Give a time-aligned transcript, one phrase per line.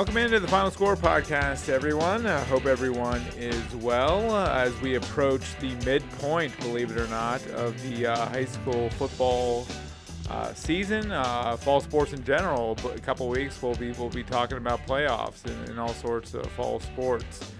[0.00, 2.26] Welcome into the Final Score podcast, everyone.
[2.26, 7.46] I hope everyone is well uh, as we approach the midpoint, believe it or not,
[7.48, 9.66] of the uh, high school football
[10.30, 12.78] uh, season, uh, fall sports in general.
[12.94, 16.46] A couple weeks, we'll be we'll be talking about playoffs and, and all sorts of
[16.52, 17.52] fall sports.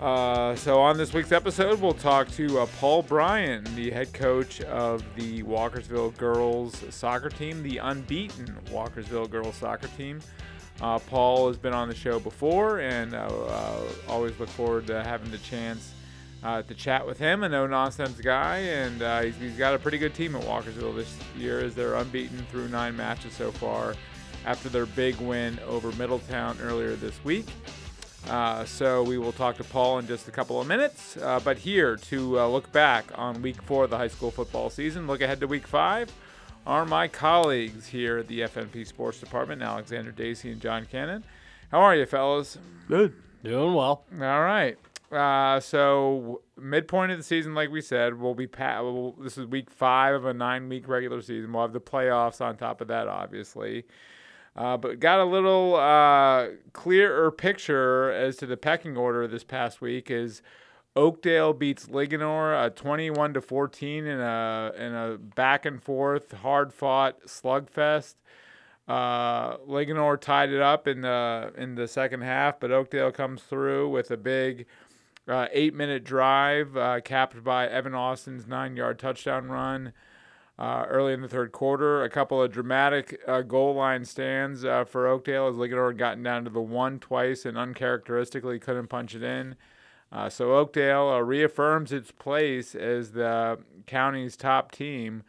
[0.00, 4.62] Uh, so on this week's episode, we'll talk to uh, Paul Bryan, the head coach
[4.62, 10.22] of the Walkersville girls soccer team, the unbeaten Walkersville girls soccer team.
[10.80, 15.02] Uh, Paul has been on the show before, and uh, uh, always look forward to
[15.04, 15.92] having the chance
[16.42, 17.42] uh, to chat with him.
[17.42, 20.96] A no nonsense guy, and uh, he's, he's got a pretty good team at Walkersville
[20.96, 23.94] this year as they're unbeaten through nine matches so far
[24.46, 27.46] after their big win over Middletown earlier this week.
[28.28, 31.18] Uh, so we will talk to Paul in just a couple of minutes.
[31.44, 35.20] But here to look back on week four of the high school football season, look
[35.20, 36.10] ahead to week five,
[36.66, 41.24] are my colleagues here at the FNP Sports Department, Alexander Dacy and John Cannon.
[41.70, 42.58] How are you, fellas?
[42.88, 43.14] Good.
[43.42, 44.04] Doing well.
[44.12, 44.76] All right.
[45.10, 49.46] Uh, so midpoint of the season, like we said, we'll be pa- we'll, this is
[49.46, 51.52] week five of a nine-week regular season.
[51.52, 53.84] We'll have the playoffs on top of that, obviously.
[54.54, 59.80] Uh, but got a little uh, clearer picture as to the pecking order this past
[59.80, 60.42] week is
[60.96, 66.72] Oakdale beats Linganore uh, 21 to 14 in a in a back and forth, hard
[66.72, 68.16] fought slugfest.
[68.88, 73.88] Uh, Linganore tied it up in the in the second half, but Oakdale comes through
[73.88, 74.66] with a big
[75.28, 79.92] uh, eight minute drive, uh, capped by Evan Austin's nine yard touchdown run.
[80.58, 85.06] Uh, early in the third quarter, a couple of dramatic uh, goal line stands for
[85.06, 89.22] Oakdale as Linganore had gotten down to the one twice and uncharacteristically couldn't punch it
[89.22, 89.54] in.
[90.12, 95.22] Uh, so Oakdale uh, reaffirms its place as the county's top team.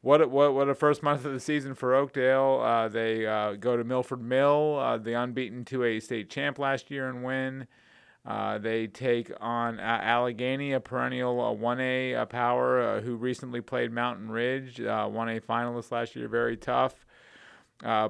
[0.00, 2.60] What a, what what a first month of the season for Oakdale.
[2.62, 7.08] Uh, they uh, go to Milford Mill, uh, the unbeaten 2A state champ last year,
[7.08, 7.66] and win.
[8.26, 15.42] Uh, they take on Allegheny, a perennial 1A power who recently played Mountain Ridge, 1A
[15.42, 17.04] finalist last year, very tough.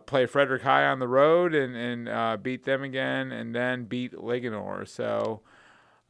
[0.07, 4.87] play Frederick High on the road and, and beat them again, and then beat Linganore.
[4.87, 5.41] So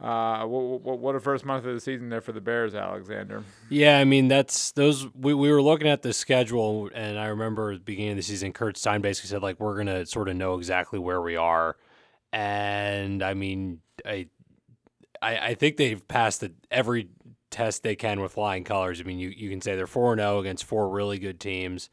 [0.01, 3.43] uh, what, what a first month of the season there for the Bears, Alexander.
[3.69, 5.07] Yeah, I mean that's those.
[5.15, 8.23] We, we were looking at the schedule, and I remember at the beginning of the
[8.23, 11.77] season, Kurt Stein basically said like we're gonna sort of know exactly where we are,
[12.33, 14.27] and I mean I
[15.21, 17.07] I, I think they've passed the, every
[17.49, 18.99] test they can with flying colors.
[18.99, 21.89] I mean you you can say they're four zero against four really good teams,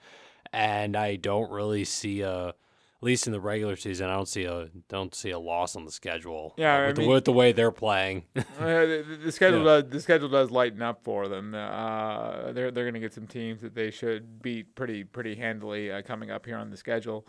[0.52, 2.54] and I don't really see a
[3.02, 5.92] least in the regular season, I don't see a don't see a loss on the
[5.92, 6.54] schedule.
[6.56, 8.24] Yeah, uh, with, mean, the, with the way they're playing.
[8.36, 9.80] uh, the, the, schedule yeah.
[9.80, 11.54] does the schedule does lighten up for them.
[11.54, 15.90] Uh, they're they're going to get some teams that they should beat pretty pretty handily
[15.90, 17.26] uh, coming up here on the schedule.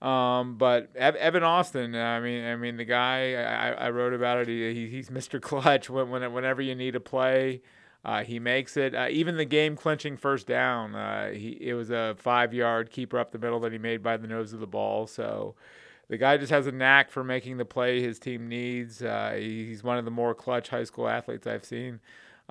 [0.00, 4.48] Um, but Evan Austin, I mean, I mean the guy I, I wrote about it.
[4.48, 5.40] He, he's Mr.
[5.40, 7.62] Clutch when, when whenever you need a play.
[8.04, 8.94] Uh, he makes it.
[8.94, 13.18] Uh, even the game clinching first down, uh, he it was a five yard keeper
[13.18, 15.06] up the middle that he made by the nose of the ball.
[15.06, 15.54] So
[16.08, 19.02] the guy just has a knack for making the play his team needs.
[19.02, 22.00] Uh, he's one of the more clutch high school athletes I've seen.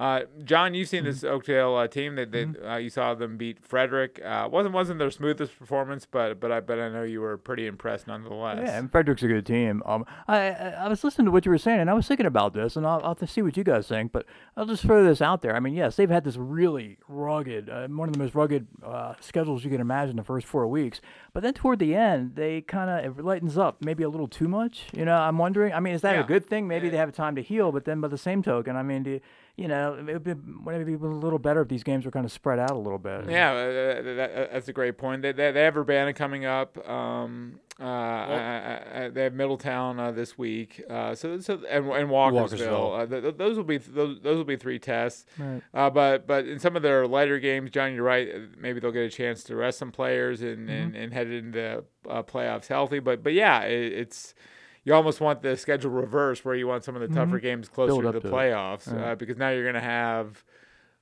[0.02, 1.12] Uh, John, you've seen mm-hmm.
[1.12, 2.68] this Oakdale uh, team that, that mm-hmm.
[2.68, 4.20] uh, you saw them beat Frederick.
[4.26, 7.68] Uh, wasn't wasn't their smoothest performance, but but I but I know you were pretty
[7.68, 8.58] impressed nonetheless.
[8.66, 9.84] Yeah, and Frederick's a good team.
[9.86, 12.54] Um, I I was listening to what you were saying, and I was thinking about
[12.54, 14.12] this, and I'll, I'll see what you guys think.
[14.12, 14.26] But
[14.58, 15.56] I'll just throw this out there.
[15.56, 19.14] I mean, yes, they've had this really rugged, uh, one of the most rugged uh,
[19.20, 21.00] schedules you can imagine the first four weeks.
[21.32, 24.48] But then toward the end, they kind of it lightens up, maybe a little too
[24.48, 24.88] much.
[24.98, 25.74] You know, I'm wondering.
[25.74, 26.22] I mean, is that yeah.
[26.22, 26.68] a good thing?
[26.68, 26.92] Maybe yeah.
[26.92, 29.22] they have time to heal, but then by the same token, I mean, do you,
[29.62, 30.34] you know, it would be,
[30.66, 33.30] maybe a little better if these games were kind of spread out a little bit.
[33.30, 35.22] Yeah, uh, that, that's a great point.
[35.22, 36.78] They, they, they have Urbana coming up.
[36.90, 40.84] Um, uh, I, I, they have Middletown uh, this week.
[40.90, 42.50] Uh, so, so and, and Walkersville.
[42.50, 43.00] Walkersville.
[43.00, 45.26] Uh, th- those will be th- those, those will be three tests.
[45.38, 45.62] Right.
[45.74, 48.30] Uh, but but in some of their lighter games, John, you're right.
[48.59, 50.70] Maybe they'll get a chance to rest some players and mm-hmm.
[50.70, 53.00] and, and head into the playoffs healthy.
[53.00, 54.35] But but yeah, it, it's
[54.84, 57.46] you almost want the schedule reverse where you want some of the tougher mm-hmm.
[57.46, 60.44] games closer to the to playoffs uh, because now you're going to have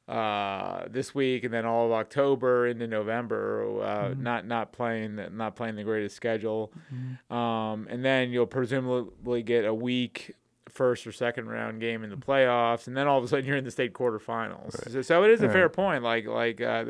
[0.07, 4.23] uh, this week and then all of October into November uh, mm-hmm.
[4.23, 7.33] not not playing not playing the greatest schedule mm-hmm.
[7.33, 10.35] um, and then you'll presumably get a week
[10.67, 13.57] first or second round game in the playoffs and then all of a sudden you're
[13.57, 14.91] in the state quarterfinals right.
[14.91, 15.53] so, so, it is a right.
[15.53, 16.85] fair point like like uh,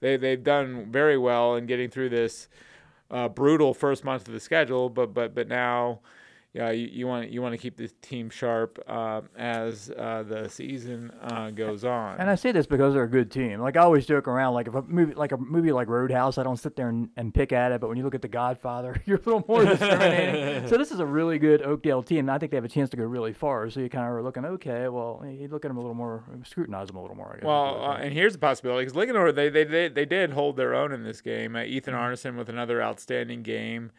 [0.00, 2.48] they they've done very well in getting through this
[3.10, 6.00] uh, brutal first month of the schedule but but but now
[6.54, 10.48] yeah, you, you want you want to keep the team sharp uh, as uh, the
[10.50, 12.18] season uh, goes on.
[12.18, 13.60] And I say this because they're a good team.
[13.60, 16.42] Like I always joke around, like if a movie, like a movie like Roadhouse, I
[16.42, 17.80] don't sit there and, and pick at it.
[17.80, 20.68] But when you look at The Godfather, you're a little more discriminating.
[20.68, 22.18] so this is a really good Oakdale team.
[22.20, 23.70] And I think they have a chance to go really far.
[23.70, 26.22] So you kind of are looking, okay, well, you look at them a little more,
[26.44, 27.32] scrutinize them a little more.
[27.32, 27.44] I guess.
[27.46, 30.74] Well, uh, and here's a possibility because Linganore they, they they they did hold their
[30.74, 31.56] own in this game.
[31.56, 32.12] Uh, Ethan Mm-hmm.
[32.12, 33.90] Arneson with another outstanding game.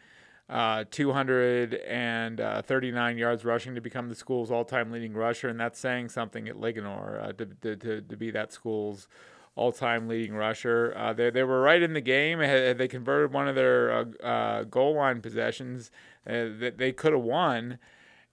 [0.46, 6.46] Uh, 239 yards rushing to become the school's all-time leading rusher, and that's saying something
[6.48, 9.08] at Linganore uh, to, to, to, to be that school's
[9.56, 10.92] all-time leading rusher.
[10.96, 12.40] Uh, they, they were right in the game.
[12.40, 15.90] They converted one of their uh, uh, goal line possessions,
[16.26, 17.78] uh, that they could have won.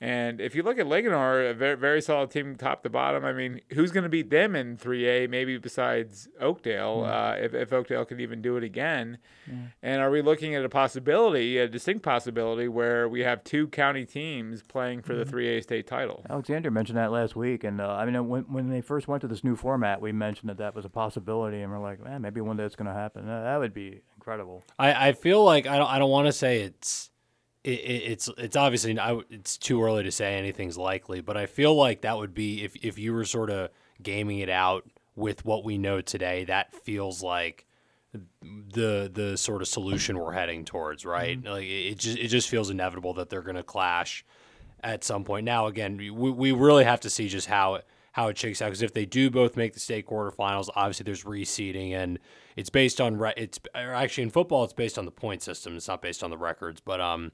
[0.01, 3.23] And if you look at Linganore, a very, very solid team top to bottom.
[3.23, 7.71] I mean, who's going to beat them in 3A, maybe besides Oakdale, uh, if, if
[7.71, 9.19] Oakdale can even do it again?
[9.83, 14.05] And are we looking at a possibility, a distinct possibility, where we have two county
[14.05, 16.25] teams playing for the 3A state title?
[16.29, 19.27] Alexander mentioned that last week, and uh, I mean, when when they first went to
[19.27, 22.41] this new format, we mentioned that that was a possibility, and we're like, man, maybe
[22.41, 23.29] one day it's going to happen.
[23.29, 24.63] Uh, that would be incredible.
[24.79, 27.10] I, I feel like I don't I don't want to say it's
[27.63, 31.45] it, it, it's it's obviously I, it's too early to say anything's likely, but I
[31.45, 33.69] feel like that would be if if you were sort of
[34.01, 37.65] gaming it out with what we know today, that feels like
[38.43, 41.41] the the sort of solution we're heading towards, right?
[41.43, 44.25] Like it, just it just feels inevitable that they're going to clash
[44.83, 45.45] at some point.
[45.45, 48.65] Now, again, we, we really have to see just how it, how it shakes out
[48.65, 52.19] because if they do both make the state quarterfinals, obviously there's reseeding and
[52.57, 55.77] it's based on re- it's or actually in football it's based on the point system.
[55.77, 57.31] It's not based on the records, but um,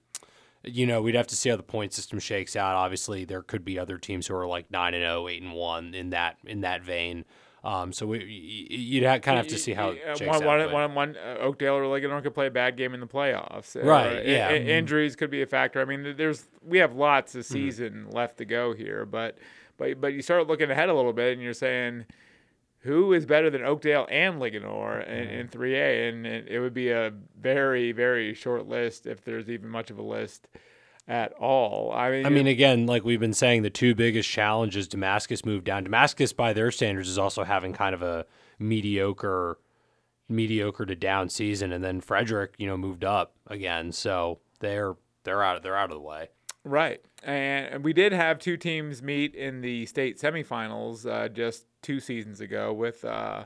[0.70, 2.76] you know we'd have to see how the point system shakes out.
[2.76, 5.94] Obviously, there could be other teams who are like nine and 0, 8 and one
[5.94, 7.26] in that in that vein.
[7.64, 10.44] Um, so we, you'd ha- kind of have to see how it Uh, shakes one,
[10.62, 10.72] out.
[10.72, 13.76] one, one, one, uh, Oakdale or Linganore could play a bad game in the playoffs.
[13.76, 14.48] Uh, Right, yeah.
[14.50, 15.82] i- injuries could be a factor.
[15.82, 17.40] I mean, there's we have lots Mm-hmm.
[17.40, 19.38] of season left to go here, but
[19.78, 22.06] but but you start looking ahead a little bit, and you're saying
[22.80, 25.60] who is better than Oakdale and Linganore in, in mm-hmm.
[25.60, 29.90] 3A, and it, it would be a very very short list if there's even much
[29.90, 30.48] of a list
[31.08, 31.92] at all.
[31.94, 35.66] I mean, I mean, again, like we've been saying, the two biggest challenges Damascus moved
[35.66, 35.84] down.
[35.84, 38.26] Damascus, by their standards, is also having kind of a
[38.60, 39.58] mediocre,
[40.28, 45.44] mediocre to down season, and then Frederick, you know, moved up again, so they're they're
[45.44, 46.30] out of they're out of the way.
[46.64, 47.02] Right.
[47.28, 52.40] And we did have two teams meet in the state semifinals uh, just two seasons
[52.40, 53.44] ago with uh,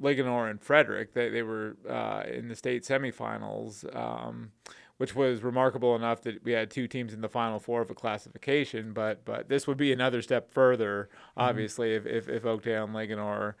[0.00, 1.12] Linganore and Frederick.
[1.12, 4.52] They, they were uh, in the state semifinals, um,
[4.96, 7.94] which was remarkable enough that we had two teams in the final four of a
[7.94, 8.94] classification.
[8.94, 13.56] But but this would be another step further, obviously, if, if, if Oakdale and Linganore.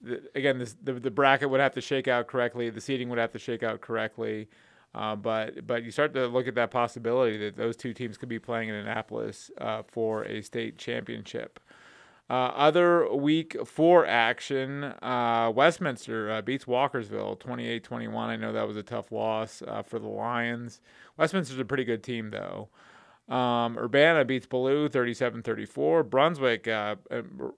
[0.00, 2.70] The, again, this, the, the bracket would have to shake out correctly.
[2.70, 4.48] The seating would have to shake out correctly.
[4.94, 8.28] Uh, but but you start to look at that possibility that those two teams could
[8.28, 11.60] be playing in Annapolis uh, for a state championship.
[12.30, 18.16] Uh, other week four action, uh, Westminster uh, beats Walkersville 28-21.
[18.16, 20.80] I know that was a tough loss for the Lions.
[21.18, 22.68] Westminster's a pretty good team though.
[23.28, 26.08] Um, Urbana beats Baloo 37-34.
[26.08, 26.96] Brunswick uh,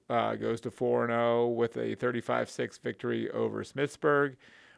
[0.09, 4.37] uh, goes to 4-0 with a 35-6 victory over Smithsburg.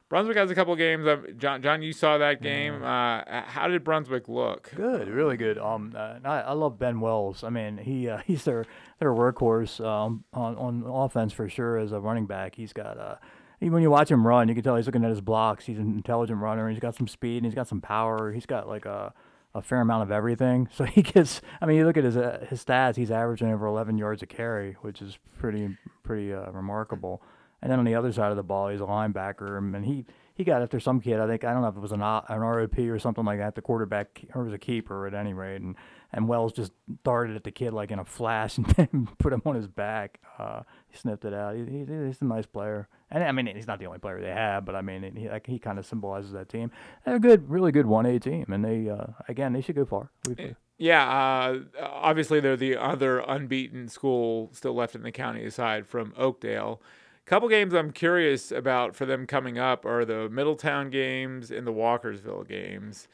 [0.08, 1.06] Brunswick has a couple games.
[1.06, 2.82] Um, John, John, you saw that game.
[2.82, 4.70] Uh, how did Brunswick look?
[4.74, 5.58] Good, really good.
[5.58, 7.42] Um, uh, I, I love Ben Wells.
[7.42, 8.64] I mean, he uh, he's their
[9.00, 12.54] their workhorse um, on on offense for sure as a running back.
[12.54, 13.16] He's got uh,
[13.60, 15.66] even when you watch him run, you can tell he's looking at his blocks.
[15.66, 16.68] He's an intelligent runner.
[16.68, 18.32] He's got some speed and he's got some power.
[18.32, 19.12] He's got like a
[19.54, 20.68] a fair amount of everything.
[20.76, 21.40] So he gets.
[21.60, 22.96] I mean, you look at his uh, his stats.
[22.96, 27.22] He's averaging over 11 yards a carry, which is pretty pretty uh, remarkable.
[27.62, 30.04] And then on the other side of the ball, he's a linebacker, and he
[30.36, 31.18] he got after some kid.
[31.18, 33.54] I think I don't know if it was an an ROP or something like that.
[33.54, 35.74] The quarterback or it was a keeper at any rate, and
[36.12, 36.72] and Wells just
[37.04, 40.20] darted at the kid like in a flash and then put him on his back.
[40.38, 41.56] Uh, he sniffed it out.
[41.56, 44.28] He, he, he's a nice player, and I mean he's not the only player they
[44.28, 46.70] have, but I mean he like, he kind of symbolizes that team.
[47.06, 49.86] They're a good, really good one A team, and they uh, again they should go
[49.86, 50.10] far.
[50.28, 50.36] We've,
[50.76, 56.12] Yeah, uh, obviously they're the other unbeaten school still left in the county aside from
[56.18, 56.82] Oakdale.
[57.26, 61.72] Couple games I'm curious about for them coming up are the Middletown games and the
[61.72, 63.08] Walkersville games.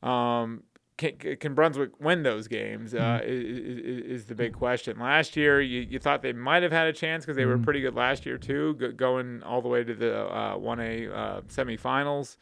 [0.00, 0.62] Um,
[0.96, 2.94] can, can Brunswick win those games?
[2.94, 4.98] Uh, is, is, is the big question.
[4.98, 7.80] Last year, you, you thought they might have had a chance because they were pretty
[7.80, 12.36] good last year too, go, going all the way to the uh, 1A uh, semifinals,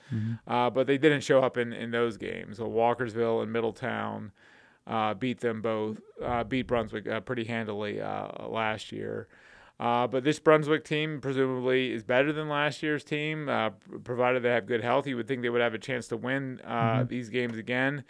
[0.49, 2.59] uh, but they didn't show up in, in those games.
[2.59, 4.33] So Walkersville and Middletown
[4.87, 9.29] uh, beat them both, uh, beat Brunswick uh, pretty handily uh, last year.
[9.79, 13.71] Uh, but this Brunswick team presumably is better than last year's team, uh,
[14.05, 15.07] provided they have good health.
[15.07, 18.05] You would think they would have a chance to win uh, these games again.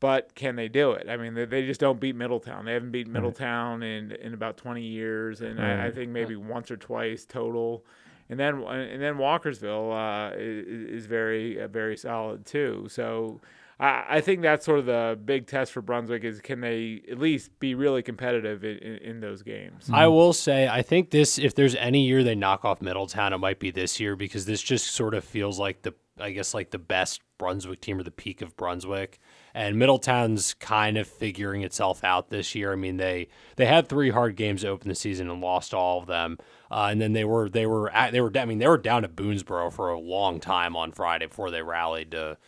[0.00, 1.08] but can they do it?
[1.08, 2.64] I mean, they, they just don't beat Middletown.
[2.66, 6.70] They haven't beat Middletown in in about 20 years, and I, I think maybe once
[6.70, 7.84] or twice total.
[8.30, 9.90] And then and then Walkersville
[10.32, 12.86] uh, is, is very uh, very solid too.
[12.88, 13.40] So
[13.80, 17.56] I, think that's sort of the big test for Brunswick is can they at least
[17.60, 19.88] be really competitive in, in, in those games.
[19.92, 23.38] I will say, I think this, if there's any year they knock off Middletown, it
[23.38, 26.70] might be this year because this just sort of feels like the, I guess, like
[26.70, 29.20] the best Brunswick team or the peak of Brunswick.
[29.54, 32.72] And Middletown's kind of figuring itself out this year.
[32.72, 36.00] I mean, they they had three hard games to open the season and lost all
[36.00, 36.38] of them.
[36.70, 39.02] Uh, and then they were they were at, they were I mean they were down
[39.02, 42.38] to Boonesboro for a long time on Friday before they rallied to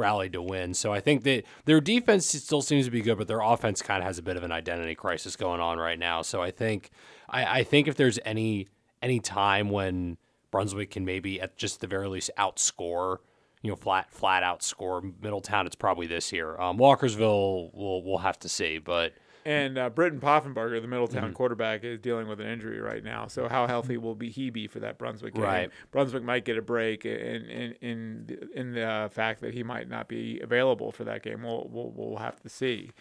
[0.00, 0.74] rallied to win.
[0.74, 4.02] So I think that their defense still seems to be good, but their offense kind
[4.02, 6.22] of has a bit of an identity crisis going on right now.
[6.22, 6.90] So I think
[7.28, 8.68] I, I think if there's any
[9.02, 10.16] any time when
[10.50, 13.18] Brunswick can maybe at just the very least outscore,
[13.62, 16.58] you know, flat flat outscore Middletown, it's probably this year.
[16.60, 19.12] Um, Walkersville, we'll we'll have to see, but.
[19.50, 21.32] And uh, Britton Poffenbarger, the Middletown mm-hmm.
[21.32, 23.26] quarterback, is dealing with an injury right now.
[23.26, 25.42] So how healthy will be he be for that Brunswick game?
[25.42, 25.70] Right.
[25.90, 30.06] Brunswick might get a break in in in, in the fact that he might not
[30.06, 31.42] be available for that game.
[31.42, 32.92] We'll we'll, we'll have to see.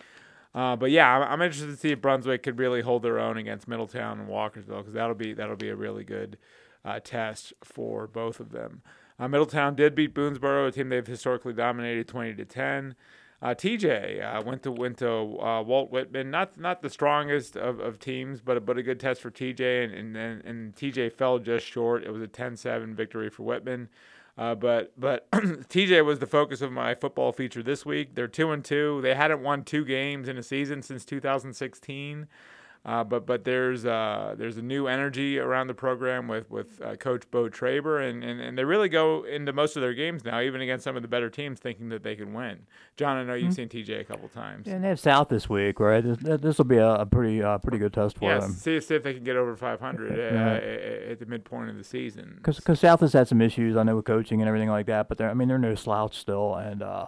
[0.55, 3.37] Uh, but yeah, I'm, I'm, interested to see if Brunswick could really hold their own
[3.37, 6.39] against Middletown and Walkersville because that'll be that'll be a really good
[6.83, 8.81] uh, test for both of them.
[9.19, 12.95] Uh, Middletown did beat Boonesboro, a team they've historically dominated 20 to 10.
[13.41, 17.79] Uh, TJ uh, went to went to uh, Walt Whitman, not not the strongest of,
[17.79, 21.65] of teams, but but a good test for TJ, and and, and TJ fell just
[21.65, 22.03] short.
[22.03, 23.87] It was a 10-7 victory for Whitman.
[24.37, 28.15] Uh, but but TJ was the focus of my football feature this week.
[28.15, 29.01] They're two and two.
[29.01, 32.27] They hadn't won two games in a season since 2016.
[32.89, 36.95] Uh, but but there's uh, there's a new energy around the program with with uh,
[36.95, 40.41] Coach Bo Traber, and, and, and they really go into most of their games now,
[40.41, 42.61] even against some of the better teams, thinking that they can win.
[42.97, 43.69] John, I know you've mm-hmm.
[43.69, 44.65] seen TJ a couple times.
[44.65, 46.03] Yeah, and they have South this week, right?
[46.03, 48.53] This will be a, a pretty uh, pretty good test for yeah, them.
[48.53, 52.41] See, see if they can get over 500 uh, at the midpoint of the season.
[52.43, 55.09] Because South has had some issues, I know, with coaching and everything like that.
[55.09, 57.05] But they're I mean they're no slouch still, and uh,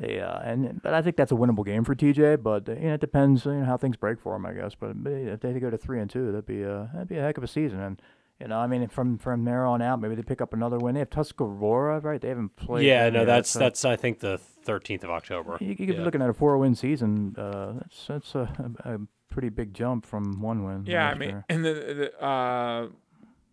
[0.00, 2.42] they uh, and but I think that's a winnable game for TJ.
[2.42, 4.74] But uh, you know, it depends you know, how things break for them, I guess.
[4.74, 7.22] But, but if they go to three and two, that'd be a that'd be a
[7.22, 7.80] heck of a season.
[7.80, 8.02] And
[8.40, 10.94] you know, I mean, from from there on out, maybe they pick up another win.
[10.94, 12.20] They have Tuscarora, right?
[12.20, 12.86] They haven't played.
[12.86, 15.58] Yeah, no, that's so that's I think the thirteenth of October.
[15.60, 15.96] You, you could yeah.
[15.96, 17.34] be looking at a four-win season.
[17.36, 18.98] Uh, that's that's a, a,
[19.30, 20.84] pretty big jump from one win.
[20.86, 21.44] Yeah, I mean, year.
[21.48, 22.88] and the, the uh,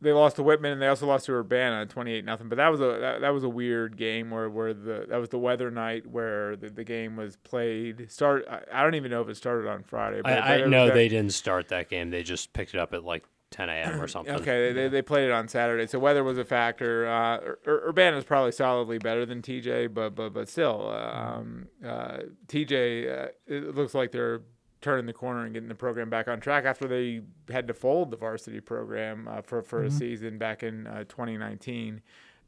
[0.01, 2.49] they lost to Whitman and they also lost to Urbana twenty eight nothing.
[2.49, 5.29] But that was a that, that, was a weird game where, where the that was
[5.29, 8.11] the weather night where the, the game was played.
[8.11, 10.21] Start I, I don't even know if it started on Friday.
[10.21, 12.11] But, I, I know they didn't start that game.
[12.11, 14.01] They just picked it up at like 10 a.m.
[14.01, 14.35] or something.
[14.35, 17.07] okay, they, they played it on Saturday, so weather was a factor.
[17.07, 23.25] Uh, Ur- is probably solidly better than TJ, but but but still, um, uh, TJ
[23.25, 24.41] uh, it looks like they're
[24.81, 28.11] turning the corner and getting the program back on track after they had to fold
[28.11, 29.87] the varsity program uh, for, for mm-hmm.
[29.87, 32.01] a season back in uh, 2019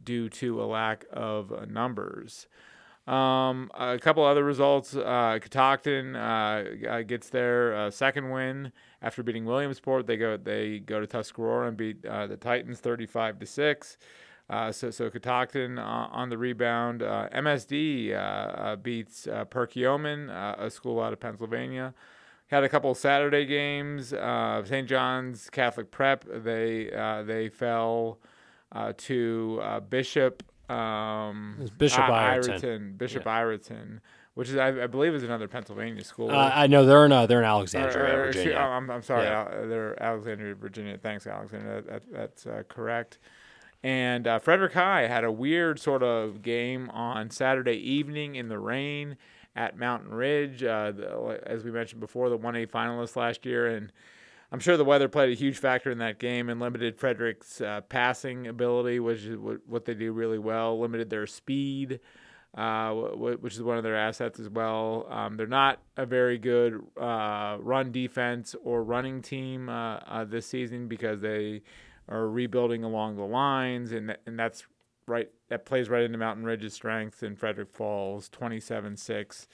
[0.03, 2.47] due to a lack of uh, numbers.
[3.09, 4.95] Um, a couple other results.
[4.95, 8.71] Uh, Catoctin uh, gets their uh, second win
[9.01, 10.05] after beating Williamsport.
[10.05, 13.97] They go they go to Tuscarora and beat uh, the Titans 35 to six.
[14.47, 17.01] Uh, so, so Catoctin uh, on the rebound.
[17.01, 21.95] MSD beats Perkiomen, a school out of Pennsylvania,
[22.49, 24.11] had a couple Saturday games.
[24.11, 24.87] Uh, St.
[24.87, 28.19] John's Catholic Prep they uh, they fell
[28.71, 32.95] uh, to uh, Bishop um, Bishop I- Ireton.
[32.97, 33.31] Bishop yeah.
[33.31, 34.01] Ireton.
[34.35, 36.31] Which is, I, I, believe, is another Pennsylvania school.
[36.31, 38.55] Uh, I know they're in uh, they're in Alexandria, or, or, Virginia.
[38.55, 39.65] I'm, I'm sorry, yeah.
[39.65, 40.97] they're Alexandria, Virginia.
[40.97, 41.81] Thanks, Alexandria.
[41.81, 43.17] That, that's correct.
[43.83, 49.17] And Frederick High had a weird sort of game on Saturday evening in the rain
[49.59, 50.63] at Mountain Ridge.
[50.63, 53.91] Uh, the, as we mentioned before, the 1A finalists last year, and
[54.53, 57.81] I'm sure the weather played a huge factor in that game and limited Frederick's uh,
[57.81, 59.37] passing ability, which is
[59.67, 60.79] what they do really well.
[60.79, 61.99] Limited their speed,
[62.55, 65.05] uh, which is one of their assets as well.
[65.09, 70.45] Um, they're not a very good uh, run defense or running team uh, uh, this
[70.47, 71.63] season because they
[72.07, 74.65] are rebuilding along the lines, and th- and that's
[75.09, 79.47] right that plays right into Mountain Ridge's strength in Frederick Falls, 27-6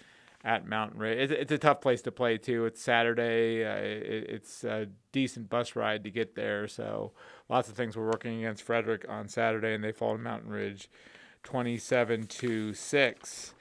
[0.44, 1.18] at Mountain Ridge.
[1.18, 2.66] It's, it's, a tough place to play too.
[2.66, 3.66] It's Saturday.
[3.66, 6.68] Uh, it, it's a decent bus ride to get there.
[6.68, 7.14] So
[7.50, 10.90] lots of things were working against Frederick on Saturday, and they fall to Mountain Ridge,
[11.44, 13.56] 27 to six.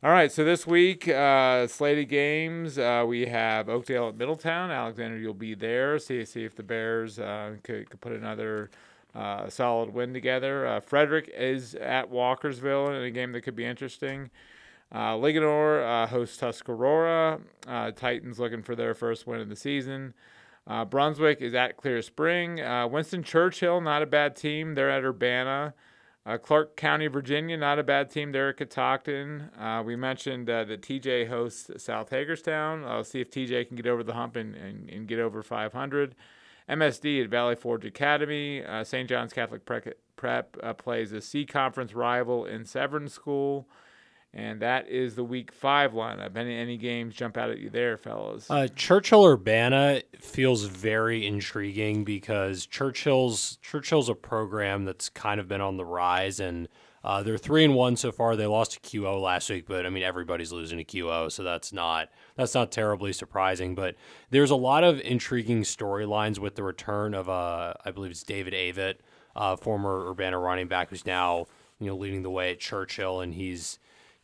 [0.00, 4.70] All right, so this week, uh, slated games, uh, we have Oakdale at Middletown.
[4.70, 5.98] Alexander, you'll be there.
[5.98, 8.70] See see if the Bears uh, could, could put another
[9.14, 10.66] uh, solid win together.
[10.66, 14.30] Uh, Frederick is at Walkersville in a game that could be interesting.
[14.90, 17.40] Uh, Linganore uh, hosts Tuscarora.
[17.66, 20.14] Uh, Titans looking for their first win of the season.
[20.66, 22.60] Uh, Brunswick is at Clear Spring.
[22.90, 24.74] Winston Churchill, not a bad team.
[24.74, 25.74] They're at Urbana.
[26.42, 28.32] Clark County, Virginia, not a bad team.
[28.32, 29.48] They're at Catoctin.
[29.86, 32.84] We mentioned that TJ hosts South Hagerstown.
[32.84, 36.14] I'll see if TJ can get over the hump and, and, and get over 500.
[36.68, 38.64] MSD at Valley Forge Academy.
[38.64, 39.08] Uh, St.
[39.08, 43.68] John's Catholic Prep, uh, plays a C Conference rival in Severn School.
[44.34, 46.36] And that is the week five lineup.
[46.36, 48.50] Any any games jump out at you there, fellas?
[48.50, 55.62] Uh, Churchill Urbana feels very intriguing because Churchill's Churchill's a program that's kind of been
[55.62, 56.68] on the rise, and
[57.04, 58.36] uh, they're three and one so far.
[58.36, 61.72] They lost to QO last week, but I mean everybody's losing to QO, so that's
[61.72, 63.74] not that's not terribly surprising.
[63.74, 63.96] But
[64.30, 68.54] there's a lot of intriguing storylines with the return of uh, I believe it's David
[68.54, 68.96] Avett,
[69.36, 71.46] uh, former Urbana running back, who's now
[71.78, 73.78] you know leading the way at Churchill, and he's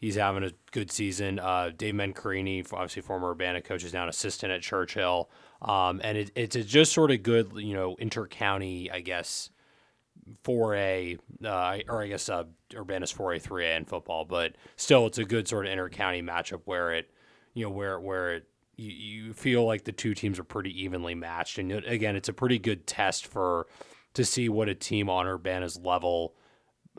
[0.04, 1.38] he's having a good season.
[1.38, 5.30] Uh, Dave Mencarini, obviously former Urbana coach, is now an assistant at Churchill.
[5.62, 9.48] Um, and it, it's just sort of good, you know, inter-county, I guess,
[10.44, 14.24] 4A, uh, or I guess uh, Urbana's 4A, 3A in football.
[14.24, 17.10] But still, it's a good sort of inter-county matchup where it,
[17.54, 21.14] you know, where where it you, you feel like the two teams are pretty evenly
[21.14, 21.58] matched.
[21.58, 23.66] And again, it's a pretty good test for
[24.14, 26.34] to see what a team on Urbana's level–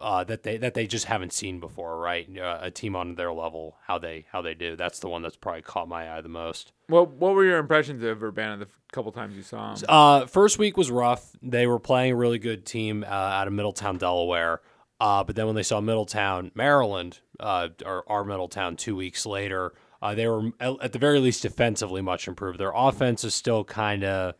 [0.01, 2.27] uh, that they that they just haven't seen before, right?
[2.37, 4.75] Uh, a team on their level, how they how they do.
[4.75, 6.73] That's the one that's probably caught my eye the most.
[6.89, 9.85] Well, what were your impressions of Urbana the couple times you saw them?
[9.87, 11.31] Uh, first week was rough.
[11.41, 14.61] They were playing a really good team uh, out of Middletown, Delaware.
[14.99, 19.73] Uh, but then when they saw Middletown, Maryland, uh, or our Middletown, two weeks later,
[20.13, 22.59] they were at the very least defensively much improved.
[22.59, 24.35] Their offense is still kind of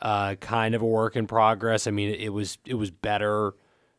[0.00, 1.86] kind of a work in progress.
[1.86, 3.54] I mean, it was it was better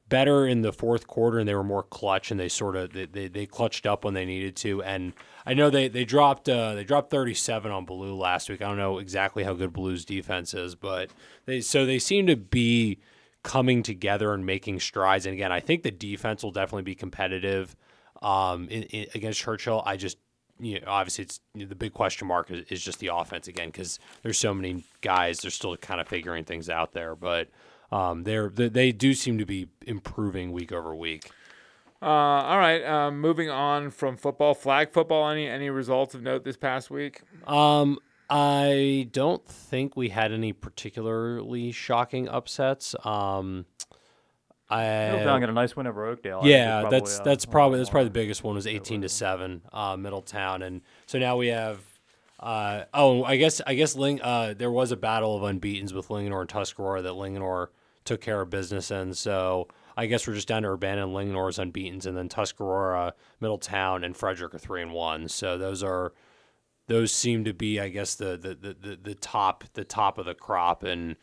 [0.07, 3.05] better in the fourth quarter and they were more clutch and they sort of they,
[3.05, 5.13] they, they clutched up when they needed to and
[5.45, 8.61] I know they they dropped uh, they dropped 37 on Blue last week.
[8.61, 11.09] I don't know exactly how good Blue's defense is, but
[11.45, 12.99] they so they seem to be
[13.43, 15.25] coming together and making strides.
[15.25, 17.75] And again, I think the defense will definitely be competitive
[18.23, 19.83] um, in, in, against Churchill.
[19.85, 20.17] I just
[20.59, 23.47] you know, obviously it's you know, the big question mark is, is just the offense
[23.47, 25.39] again because there's so many guys.
[25.39, 27.49] They're still kind of figuring things out there, but
[27.95, 31.31] um, they're they, they do seem to be improving week over week.
[32.01, 35.29] Uh, all right, um, moving on from football, flag football.
[35.29, 37.21] Any any results of note this past week?
[37.47, 37.97] Um,
[38.29, 42.95] I don't think we had any particularly shocking upsets.
[43.05, 43.65] Um,
[44.69, 46.41] I Middletown got a nice win over Oakdale.
[46.43, 49.61] Yeah, probably, that's uh, that's probably that's probably the biggest one was eighteen to seven,
[49.71, 51.79] uh, Middletown, and so now we have
[52.41, 56.09] uh, oh, I guess I guess Ling, uh, there was a battle of unbeaten's with
[56.09, 57.67] Linganore and Tuscarora that Linganore
[58.05, 61.59] took care of business and So I guess we're just down to Urbana and Linganore's
[61.59, 65.27] unbeaten's, and then Tuscarora, Middletown, and Frederick are three and one.
[65.27, 66.13] So those are
[66.87, 70.25] those seem to be, I guess, the the, the, the, the top the top of
[70.25, 71.15] the crop, and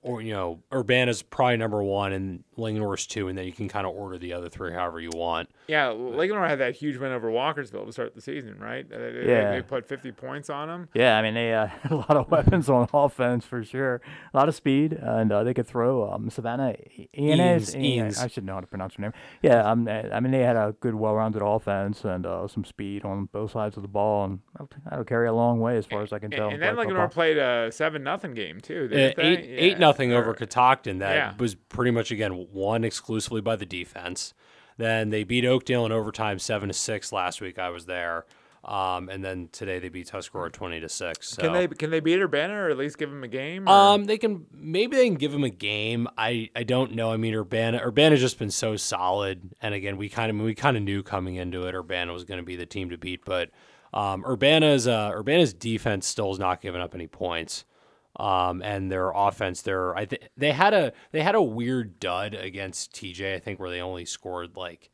[0.00, 3.86] or you know, Urbana's probably number one and Linganore's two, and then you can kind
[3.86, 5.50] of order the other three however you want.
[5.66, 8.88] Yeah, Linganore had that huge win over Walkersville to start the season, right?
[8.88, 10.88] They, yeah, they put 50 points on them.
[10.94, 14.00] Yeah, I mean they uh, had a lot of weapons on offense for sure,
[14.32, 16.10] a lot of speed, and uh, they could throw.
[16.10, 16.74] Um, Savannah
[17.16, 19.12] Eanes, Eanes, I should know how to pronounce her name.
[19.42, 23.26] Yeah, um, I mean they had a good, well-rounded offense and uh, some speed on
[23.26, 24.40] both sides of the ball, and
[24.84, 26.48] that'll carry a long way as far as I can tell.
[26.48, 28.88] And, and then Linganore played a seven nothing game too.
[28.92, 29.56] Uh, eight yeah.
[29.58, 30.98] eight nothing over Catoctin.
[30.98, 31.34] That yeah.
[31.38, 34.34] was pretty much again won exclusively by the defense.
[34.76, 37.58] Then they beat Oakdale in overtime seven to six last week.
[37.58, 38.26] I was there.
[38.64, 41.28] Um, and then today they beat Tuscarora twenty to six.
[41.28, 41.42] So.
[41.42, 43.68] Can they can they beat Urbana or at least give them a game?
[43.68, 43.72] Or?
[43.72, 46.08] Um, they can maybe they can give them a game.
[46.16, 47.12] I, I don't know.
[47.12, 50.78] I mean, Urbana Urbana's just been so solid, and again, we kind of we kind
[50.78, 53.50] of knew coming into it Urbana was going to be the team to beat, but
[53.92, 57.64] um, Urbana's uh, Urbana's defense still is not giving up any points
[58.16, 59.62] um, and their offense.
[59.62, 63.34] Their I think they had a they had a weird dud against TJ.
[63.34, 64.90] I think where they only scored like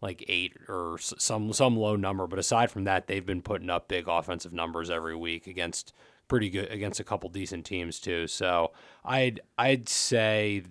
[0.00, 2.26] like eight or some some low number.
[2.26, 5.92] But aside from that, they've been putting up big offensive numbers every week against
[6.28, 8.26] pretty good against a couple decent teams too.
[8.26, 8.72] So
[9.04, 10.62] I'd I'd say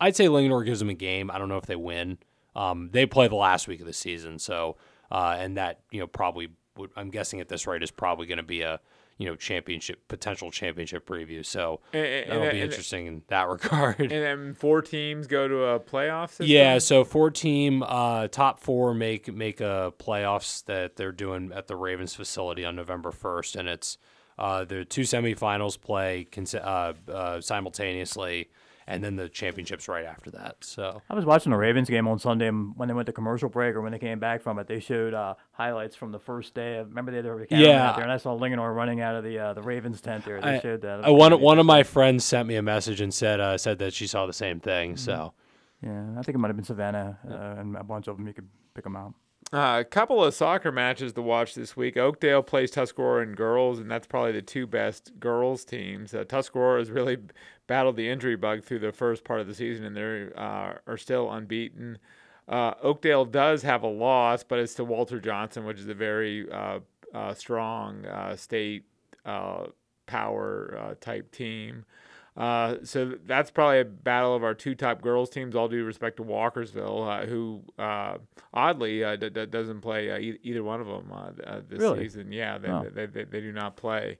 [0.00, 1.30] I'd say Linganore gives them a game.
[1.30, 2.18] I don't know if they win.
[2.54, 4.76] Um, they play the last week of the season, so
[5.10, 8.38] uh, and that you know probably would, I'm guessing at this rate is probably going
[8.38, 8.80] to be a
[9.22, 11.46] you know championship potential championship preview.
[11.46, 14.00] So and, that'll and, be and, interesting in that regard.
[14.00, 16.46] And then four teams go to a playoff system.
[16.48, 21.68] Yeah, so four team uh, top four make make a playoffs that they're doing at
[21.68, 23.96] the Ravens facility on November first, and it's
[24.38, 28.50] uh, the two semifinals play uh, uh, simultaneously,
[28.86, 30.56] and then the championships right after that.
[30.60, 33.48] So I was watching the Ravens game on Sunday and when they went to commercial
[33.48, 34.66] break or when they came back from it.
[34.66, 36.76] They showed uh, highlights from the first day.
[36.78, 37.88] Of, remember they had the camera Yeah.
[37.88, 40.40] out there, and I saw Linganore running out of the uh, the Ravens tent there.
[40.40, 41.04] They I, showed that.
[41.04, 43.92] I, one one of my friends sent me a message and said uh, said that
[43.94, 44.96] she saw the same thing.
[44.96, 45.32] So
[45.82, 48.26] Yeah, I think it might have been Savannah uh, and a bunch of them.
[48.26, 49.14] You could pick them out.
[49.52, 51.98] Uh, a couple of soccer matches to watch this week.
[51.98, 56.14] Oakdale plays Tuscarora girls, and that's probably the two best girls teams.
[56.14, 57.18] Uh, Tuscarora has really
[57.66, 60.96] battled the injury bug through the first part of the season, and they uh, are
[60.96, 61.98] still unbeaten.
[62.48, 66.50] Uh, Oakdale does have a loss, but it's to Walter Johnson, which is a very
[66.50, 66.80] uh,
[67.12, 68.86] uh, strong state
[70.06, 71.84] power type team.
[72.36, 75.54] Uh, so that's probably a battle of our two top girls teams.
[75.54, 78.16] All due respect to Walkersville, uh, who uh,
[78.54, 81.78] oddly uh, d- d- doesn't play uh, e- either one of them uh, uh, this
[81.80, 82.04] Really?
[82.04, 82.32] season.
[82.32, 82.86] Yeah, they, Oh.
[82.90, 84.18] they, they, they do not play.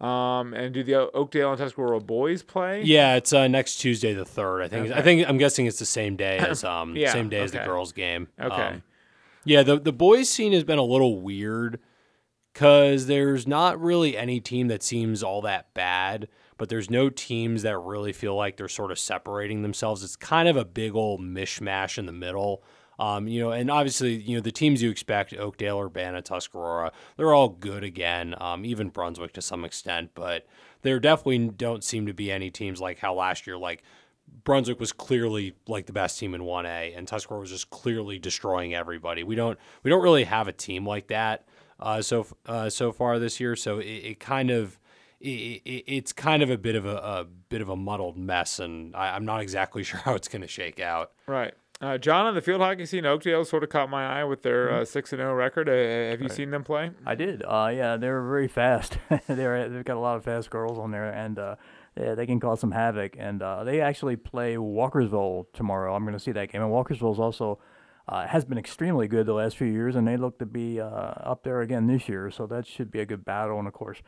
[0.00, 2.82] Um, and do the Oakdale and Tuscarora boys play?
[2.84, 4.62] yeah, it's uh, next Tuesday the third.
[4.62, 7.40] I think I think I'm guessing it's the same day as um Yeah, same day
[7.40, 8.28] as the girls game.
[8.40, 8.54] Okay.
[8.54, 8.82] Um,
[9.44, 11.80] yeah, the the boys scene has been a little weird
[12.52, 17.62] because there's not really any team that seems all that bad, but there's no teams
[17.62, 20.04] that really feel like they're sort of separating themselves.
[20.04, 22.62] It's kind of a big old mishmash in the middle.
[22.98, 27.32] Um, you know, and obviously, you know, the teams you expect, Oakdale, Urbana, Tuscarora, they're
[27.32, 30.46] all good again, um, even Brunswick to some extent, but
[30.82, 33.84] there definitely don't seem to be any teams like how last year, like
[34.44, 38.74] Brunswick was clearly like the best team in 1A, and Tuscarora was just clearly destroying
[38.74, 39.22] everybody.
[39.22, 41.46] We don't we don't really have a team like that
[41.80, 43.56] uh, so uh, so far this year.
[43.56, 44.78] So it, it kind of
[45.20, 48.58] it, it, it's kind of a bit of a, a bit of a muddled mess,
[48.58, 51.12] and I, I'm not exactly sure how it's going to shake out.
[51.26, 51.54] Right.
[51.80, 54.72] Uh, John, on the field hockey scene, Oakdale sort of caught my eye with their
[54.72, 55.68] uh, six and zero record.
[55.68, 56.90] Uh, have you seen them play?
[57.06, 57.44] I did.
[57.46, 58.98] Uh, yeah, they're very fast.
[59.28, 61.54] they're they've got a lot of fast girls on there, and uh,
[61.96, 63.14] yeah, they can cause some havoc.
[63.16, 65.94] And uh, they actually play Walkersville tomorrow.
[65.94, 66.62] I'm going to see that game.
[66.62, 67.60] And Walkersville's also
[68.08, 70.86] uh, has been extremely good the last few years, and they look to be uh,
[70.86, 72.28] up there again this year.
[72.32, 73.56] So that should be a good battle.
[73.56, 74.02] And of course,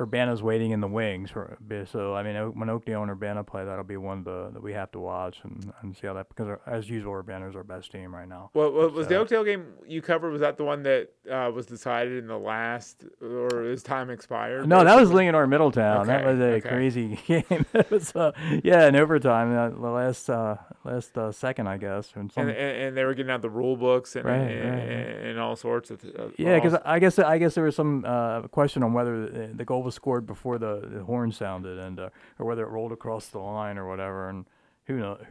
[0.00, 1.88] Urbana's waiting in the wings for a bit.
[1.88, 4.90] So I mean, when Oakdale and Urbana play, that'll be one the, that we have
[4.92, 8.28] to watch and, and see how that because as usual, Urbana's our best team right
[8.28, 8.50] now.
[8.54, 10.30] Well, well, was the Oakdale game you covered?
[10.30, 14.68] Was that the one that uh, was decided in the last, or is time expired?
[14.68, 15.10] No, that was?
[15.16, 16.06] Linganore Middletown.
[16.08, 16.68] that was a okay.
[16.68, 17.44] crazy game.
[17.74, 18.32] it was, uh,
[18.62, 22.12] yeah, in overtime, uh, the last uh, last uh, second, I guess.
[22.14, 24.70] And some, And, and, and they were getting out the rule books and Right, and,
[24.70, 26.04] right, and all sorts of.
[26.36, 29.64] yeah, because I guess I guess there was some uh, question on whether the, the
[29.64, 33.28] goal was scored before the, the horn sounded, and uh, or whether it rolled across
[33.28, 34.28] the line or whatever.
[34.28, 34.44] And
[34.84, 35.24] who knows?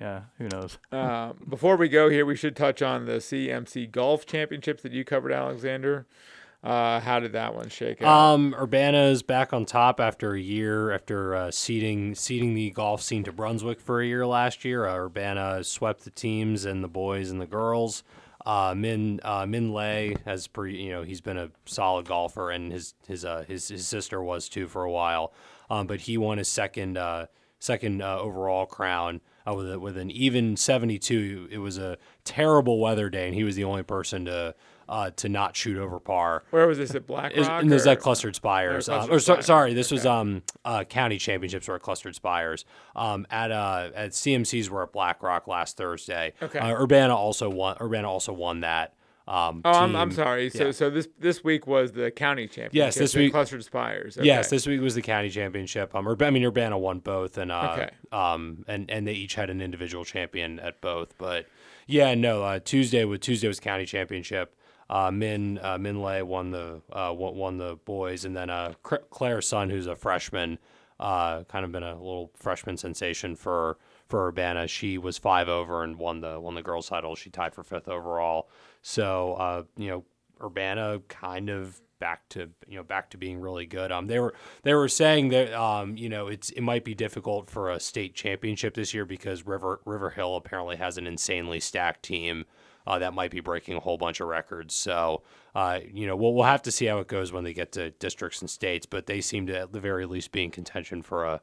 [0.00, 0.78] Yeah, who knows?
[0.90, 5.04] Uh, before we go here, we should touch on the CMC Golf Championships that you
[5.04, 6.06] covered, Alexander.
[6.64, 8.08] Uh, how did that one shake out?
[8.08, 13.02] Um, Urbana is back on top after a year after uh, ceding ceding the golf
[13.02, 14.88] scene to Brunswick for a year last year.
[14.88, 18.02] Uh, Urbana swept the teams and the boys and the girls.
[18.46, 22.72] Uh, Min uh, Min Lay has pre you know he's been a solid golfer and
[22.72, 25.32] his his uh, his his sister was too for a while.
[25.70, 27.26] Um, but he won his second uh,
[27.58, 31.48] second uh, overall crown uh, with a, with an even 72.
[31.50, 34.54] It was a terrible weather day and he was the only person to
[34.88, 36.44] uh, to not shoot over par.
[36.50, 37.62] Where was this at Black Rock?
[37.62, 38.88] and there's that Clustered Spires.
[38.88, 41.82] or um, Clustered or so, Spires, sorry, this was um uh, county championships were at
[41.82, 42.64] Clustered Spires.
[42.96, 46.32] Um, at uh at CMC's were at Black Rock last Thursday.
[46.42, 46.58] Okay.
[46.58, 47.76] Uh, Urbana also won.
[47.80, 48.94] Urbana also won that.
[49.26, 50.50] Um, Oh, I'm, I'm sorry.
[50.50, 50.70] So yeah.
[50.72, 52.74] so this this week was the county championship.
[52.74, 54.18] Yes, this week- Clustered Spires.
[54.20, 55.94] Yes, this week was the county championship.
[55.94, 57.90] Um, Urba- I mean Urbana won both, and uh, Okay.
[58.12, 61.16] um, and and they each had an individual champion at both.
[61.16, 61.46] But
[61.86, 64.54] yeah, no, uh, Tuesday with Tuesday was county championship.
[64.90, 65.78] Uh, Min uh,
[66.24, 70.58] won the uh, won the boys, and then uh, Claire's son, who's a freshman,
[71.00, 74.68] uh, kind of been a little freshman sensation for for Urbana.
[74.68, 77.14] She was five over and won the won the girls title.
[77.14, 78.48] She tied for fifth overall.
[78.82, 80.04] So uh, you know,
[80.42, 83.90] Urbana kind of back to you know back to being really good.
[83.90, 87.48] Um, they were they were saying that um, you know it's it might be difficult
[87.48, 92.02] for a state championship this year because River River Hill apparently has an insanely stacked
[92.02, 92.44] team.
[92.86, 94.74] Uh, that might be breaking a whole bunch of records.
[94.74, 95.22] So,
[95.54, 97.90] uh, you know, we'll, we'll have to see how it goes when they get to
[97.92, 101.24] districts and states, but they seem to, at the very least, be in contention for
[101.24, 101.40] a,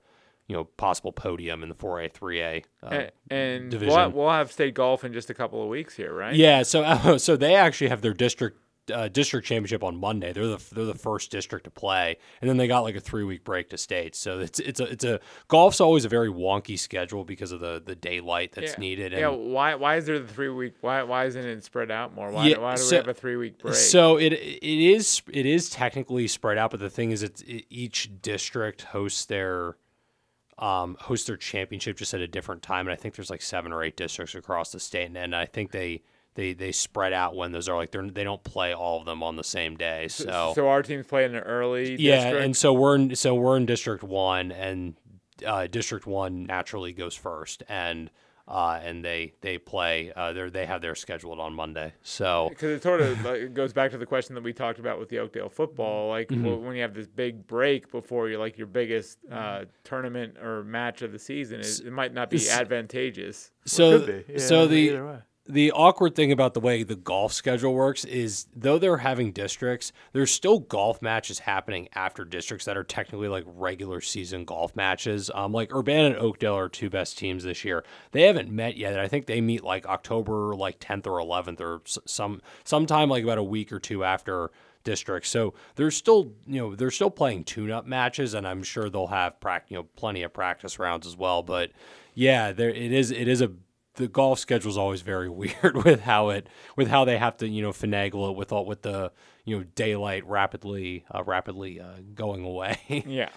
[0.47, 2.63] you know, possible podium in the 4A, 3A.
[2.84, 6.13] Uh, A- and we'll, we'll have state golf in just a couple of weeks here,
[6.13, 6.36] right?
[6.36, 8.60] Yeah, so so they actually have their district
[8.91, 10.34] uh, district championship on Monday.
[10.34, 13.23] They're the they're the first district to play, and then they got like a three
[13.23, 14.17] week break to states.
[14.19, 17.82] So it's it's a it's a golf's always a very wonky schedule because of the
[17.84, 18.80] the daylight that's yeah.
[18.80, 19.13] needed.
[19.13, 19.30] And Yeah.
[19.30, 20.75] Why why is there the three week?
[20.82, 22.32] Why why isn't it spread out more?
[22.32, 23.75] Why, Yeah, why do so- we have a three week break?
[23.75, 27.65] So it it is it is technically spread out, but the thing is, it's it,
[27.69, 29.77] each district hosts their
[30.58, 33.73] um, host their championship just at a different time, and I think there's like seven
[33.73, 36.04] or eight districts across the state, and, and I think they
[36.36, 39.22] they they spread out when those are like they're they don't play all of them
[39.24, 40.08] on the same day.
[40.08, 41.96] So so our team's playing an early.
[42.00, 42.46] yeah, district?
[42.46, 44.96] and so we're in, so we're in District One, and
[45.46, 48.10] uh, District One naturally goes first, and
[48.48, 50.12] uh, and they they play.
[50.15, 51.94] Uh, they they have their scheduled on Monday.
[52.02, 54.80] So because it sort of like, it goes back to the question that we talked
[54.80, 56.10] about with the Oakdale football.
[56.10, 56.46] Like Mm-hmm.
[56.46, 60.63] well, when you have this big break before you like your biggest uh, tournament or
[60.63, 63.52] match of the season, it, it might not be advantageous.
[63.65, 64.34] so Could be.
[64.34, 65.17] Yeah, so the either way.
[65.47, 69.91] The awkward thing about the way the golf schedule works is though they're having districts,
[70.13, 75.32] there's still golf matches happening after districts that are technically like regular season golf matches.
[75.34, 77.84] Um, like Urbana and Oakdale are two best teams this year.
[78.12, 78.99] They haven't met yet.
[78.99, 83.39] I think they meet like October like 10th or 11th or some sometime like about
[83.39, 84.51] a week or two after
[84.84, 85.30] districts.
[85.30, 89.39] So they're still you know they're still playing tune-up matches, and I'm sure they'll have
[89.39, 91.41] prac you know plenty of practice rounds as well.
[91.43, 91.71] But
[92.13, 93.12] yeah, there it is.
[93.12, 93.51] It is a
[93.95, 97.47] the golf schedule is always very weird with how it with how they have to
[97.47, 99.12] you know finagle it with all with the
[99.45, 102.77] you know daylight rapidly uh, rapidly uh, going away.
[103.08, 103.30] Yeah.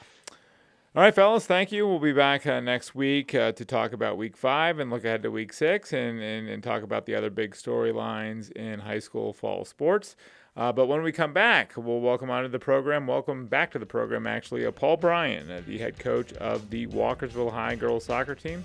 [0.97, 1.45] All right, fellas.
[1.45, 1.88] Thank you.
[1.88, 5.25] We'll be back uh, next week uh, to talk about week five and look ahead
[5.25, 9.33] to week six and, and, and talk about the other big storylines in high school
[9.33, 10.14] fall sports.
[10.57, 13.87] Uh, but when we come back, we'll welcome onto the program, welcome back to the
[13.87, 18.37] program, actually, uh, Paul Bryan, uh, the head coach of the Walkersville High girls soccer
[18.37, 18.62] team.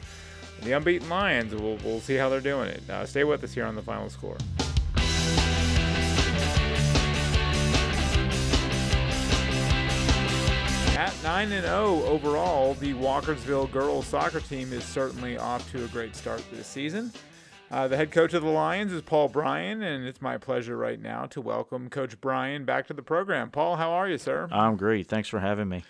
[0.63, 1.55] The unbeaten Lions.
[1.55, 2.87] We'll, we'll see how they're doing it.
[2.89, 4.37] Uh, stay with us here on the final score.
[10.97, 15.87] At 9 and 0 overall, the Walkersville girls soccer team is certainly off to a
[15.87, 17.11] great start this season.
[17.71, 20.99] Uh, the head coach of the Lions is Paul Bryan, and it's my pleasure right
[20.99, 23.49] now to welcome Coach Bryan back to the program.
[23.51, 24.49] Paul, how are you, sir?
[24.51, 25.07] I'm great.
[25.07, 25.83] Thanks for having me.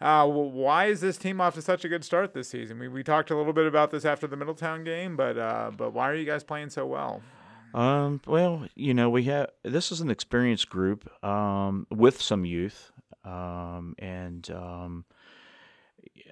[0.00, 2.78] Uh, why is this team off to such a good start this season?
[2.78, 5.92] We, we talked a little bit about this after the Middletown game, but uh, but
[5.92, 7.20] why are you guys playing so well?
[7.74, 12.92] Um, well, you know, we have this is an experienced group um, with some youth,
[13.24, 15.04] um, and um,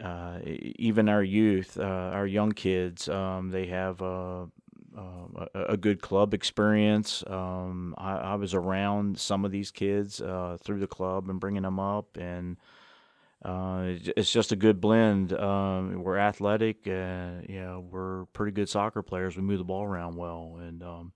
[0.03, 4.47] uh, even our youth, uh, our young kids, um, they have uh,
[4.97, 7.23] uh, a, a good club experience.
[7.27, 11.63] Um, I, I was around some of these kids uh, through the club and bringing
[11.63, 12.57] them up, and
[13.45, 15.33] uh, it's just a good blend.
[15.33, 19.37] Um, we're athletic, uh, you know, we're pretty good soccer players.
[19.37, 21.13] We move the ball around well, and um,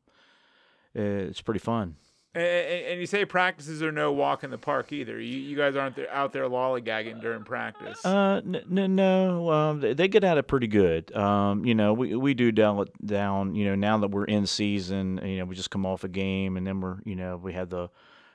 [0.95, 1.97] it's pretty fun.
[2.35, 5.21] And, and you say practices are no walk in the park either.
[5.21, 8.03] You, you guys aren't there, out there lollygagging during practice.
[8.07, 11.15] Uh, n- n- no, um, they, they get at it pretty good.
[11.15, 13.55] Um, you know, we we do it down.
[13.55, 16.57] You know, now that we're in season, you know, we just come off a game,
[16.57, 17.91] and then we're, you know, we had the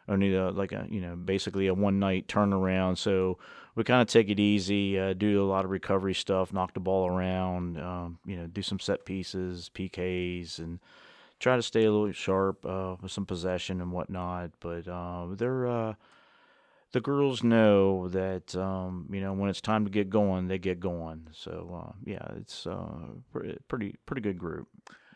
[0.07, 2.99] only the, like a, you know, basically a one night turnaround.
[2.99, 3.39] So
[3.77, 6.79] we kind of take it easy, uh, do a lot of recovery stuff, knock the
[6.79, 10.79] ball around, um, you know, do some set pieces, PKs, and
[11.39, 14.51] try to stay a little sharp uh, with some possession and whatnot.
[14.59, 15.95] But uh, they're
[16.93, 20.79] the girls know that um, you know when it's time to get going, they get
[20.79, 21.27] going.
[21.31, 22.87] So uh, yeah, it's uh,
[23.31, 24.67] pretty pretty good group.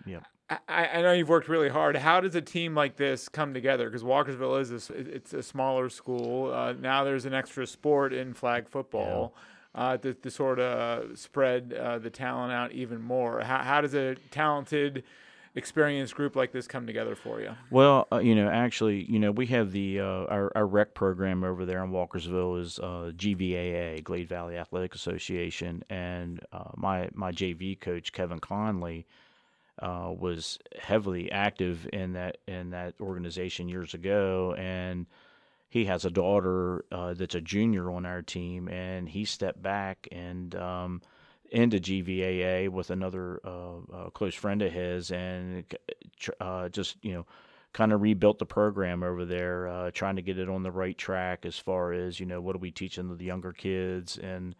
[0.05, 0.23] Yep.
[0.67, 1.95] I, I know you've worked really hard.
[1.95, 3.89] How does a team like this come together?
[3.89, 6.51] Because Walkersville is a, it's a smaller school.
[6.51, 9.33] Uh, now there's an extra sport in flag football
[9.75, 13.41] uh, to, to sort of spread uh, the talent out even more.
[13.41, 15.03] How, how does a talented,
[15.55, 17.55] experienced group like this come together for you?
[17.69, 21.43] Well, uh, you know, actually, you know, we have the uh, our our rec program
[21.43, 27.31] over there in Walkersville is uh, GVAA, Glade Valley Athletic Association, and uh, my my
[27.31, 29.05] JV coach Kevin Conley
[29.81, 35.07] uh, was heavily active in that in that organization years ago, and
[35.69, 40.07] he has a daughter uh, that's a junior on our team, and he stepped back
[40.11, 41.01] and um,
[41.49, 45.65] into GVAA with another uh, uh, close friend of his, and
[46.39, 47.25] uh, just you know
[47.73, 50.97] kind of rebuilt the program over there, uh, trying to get it on the right
[50.97, 54.55] track as far as you know what are we teaching the younger kids and.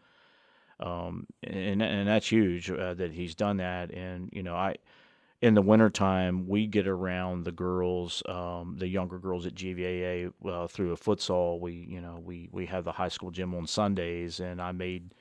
[0.80, 4.78] Um, and and that's huge uh, that he's done that, and you know I,
[5.42, 10.68] in the wintertime, we get around the girls, um, the younger girls at GVAA uh,
[10.68, 11.60] through a futsal.
[11.60, 15.16] We, you know, we, we have the high school gym on Sundays, and I made,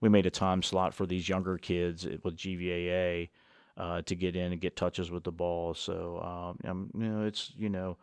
[0.00, 3.30] we made a time slot for these younger kids with GVAA
[3.76, 5.74] uh, to get in and get touches with the ball.
[5.74, 7.98] So, um, you know, it's, you know,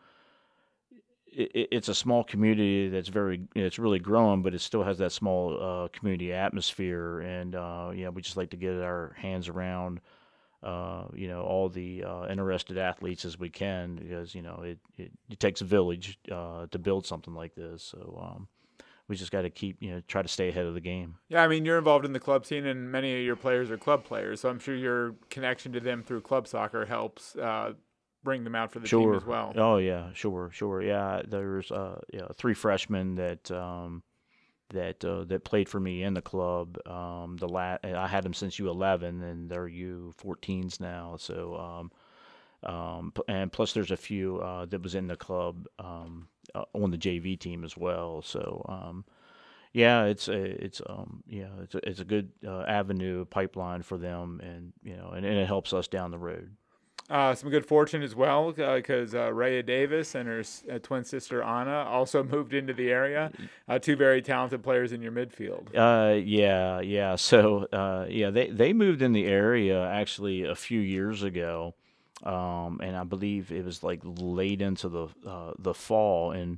[1.32, 4.98] it, it- it's a small community that's very, it's really growing, but it still has
[5.00, 7.22] that small uh, community atmosphere.
[7.22, 10.00] And, uh, know, we just like to get our hands around
[10.64, 14.80] uh, you know, all the uh, interested athletes as we can because, you know, it,
[14.98, 17.84] it, it takes a village uh, to build something like this.
[17.84, 18.48] So um,
[19.08, 21.16] we just got to keep you know try to stay ahead of the game.
[21.30, 23.78] Yeah, I mean you're involved in the club scene, and many of your players are
[23.78, 27.74] club players, so I'm sure your connection to them through club soccer helps uh,
[28.24, 29.12] bring them out for the sure.
[29.12, 29.54] team as well.
[29.56, 30.82] Oh yeah, sure, sure.
[30.82, 34.04] Yeah, there's uh, yeah, three freshmen that um,
[34.74, 36.78] that uh, that played for me in the club.
[36.88, 41.16] Um, the la- I had them since U11, and they're U14s now.
[41.18, 41.58] So.
[41.58, 41.92] Um,
[42.64, 46.92] um, and plus, there's a few uh, that was in the club um, uh, on
[46.92, 48.22] the JV team as well.
[48.22, 49.06] So, um,
[49.74, 53.98] yeah, it's a, it's um, yeah, it's a, it's a good uh, avenue pipeline for
[53.98, 56.52] them, and you know, and, and it helps us down the road.
[57.10, 61.04] Uh, some good fortune as well because uh, Raya Davis and her s- uh, twin
[61.04, 63.30] sister Anna also moved into the area.
[63.68, 65.68] Uh, two very talented players in your midfield.
[65.76, 67.16] Uh, yeah, yeah.
[67.18, 71.76] So, uh, yeah, they they moved in the area actually a few years ago,
[72.24, 76.58] um, and I believe it was like late into the uh, the fall, and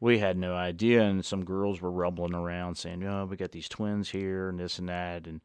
[0.00, 1.02] we had no idea.
[1.02, 4.80] And some girls were rumbling around saying, "Oh, we got these twins here, and this
[4.80, 5.40] and that." And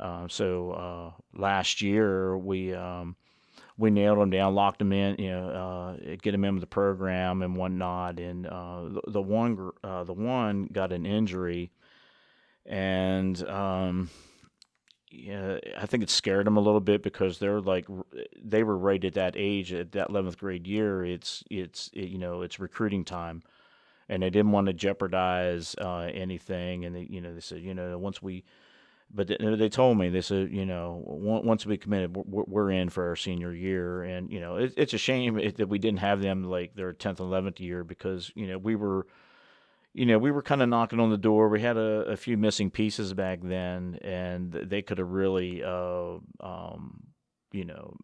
[0.00, 3.14] uh, so uh, last year we um,
[3.78, 7.42] we nailed them down, locked them in, you know, uh, get them into the program
[7.42, 8.18] and whatnot.
[8.18, 11.70] And uh, the, the one uh, the one got an injury,
[12.66, 14.10] and um,
[15.12, 17.86] yeah, I think it scared them a little bit because they're like
[18.36, 21.04] they were right at that age at that 11th grade year.
[21.04, 23.44] It's it's it, you know it's recruiting time,
[24.08, 26.84] and they didn't want to jeopardize uh, anything.
[26.84, 28.44] And they, you know they said you know once we
[29.12, 33.16] but they, told me they said you know once we committed we're, in for our
[33.16, 34.02] senior year.
[34.02, 37.20] And you know it, it's a shame that we didn't have them like their 10th
[37.20, 39.06] and 11th year because you know we were
[39.94, 41.48] you know we were kind of knocking on the door.
[41.48, 46.18] We had a, a few missing pieces back then and they could have really uh,
[46.40, 47.04] um,
[47.52, 47.96] you know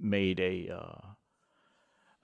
[0.00, 1.11] made a uh,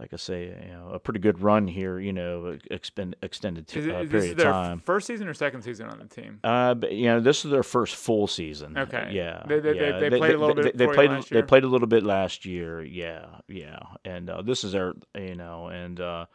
[0.00, 1.98] like I say, you know, a pretty good run here.
[1.98, 4.80] You know, expend, extended t- it, uh, period of their time.
[4.80, 6.38] first season or second season on the team?
[6.44, 8.78] Uh, but, you know, this is their first full season.
[8.78, 9.11] Okay.
[9.12, 9.42] Yeah.
[9.48, 9.98] They- they- they- yeah.
[9.98, 11.11] they played a little they, bit They, played.
[11.11, 11.46] last They year?
[11.46, 12.82] played a little bit last year.
[12.82, 13.26] Yeah.
[13.48, 13.80] Yeah.
[14.04, 16.26] And uh, this is their, you know, and uh,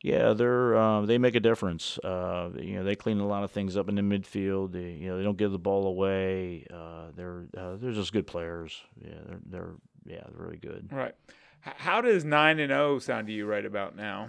[0.00, 1.96] yeah, they're uh, they make a difference.
[1.98, 4.72] Uh, you know, they clean a lot of things up in the midfield.
[4.72, 6.66] They, you know, they don't give the ball away.
[6.74, 8.80] Uh, they're uh, they're just good players.
[9.00, 9.14] Yeah.
[9.28, 9.70] They're they're
[10.04, 10.88] yeah, they're really good.
[10.90, 11.14] Right.
[11.62, 14.28] How does nine and zero sound to you right about now?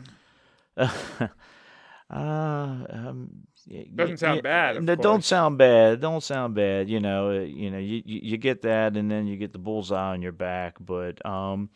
[2.09, 3.29] Uh, um,
[3.95, 5.25] Doesn't sound bad, of no, don't course.
[5.25, 5.99] sound bad.
[5.99, 6.87] Don't sound bad.
[6.89, 9.57] You know, uh, you know, you, you you get that, and then you get the
[9.57, 10.75] bullseye on your back.
[10.79, 11.69] But um,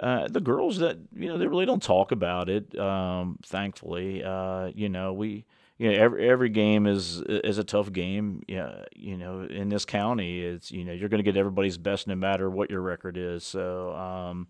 [0.00, 2.78] uh, the girls that you know, they really don't talk about it.
[2.78, 5.44] Um, thankfully, uh, you know, we.
[5.78, 8.44] You know, every every game is is a tough game.
[8.46, 12.06] Yeah, you know, in this county, it's you know you're going to get everybody's best
[12.06, 13.42] no matter what your record is.
[13.42, 14.46] So, um,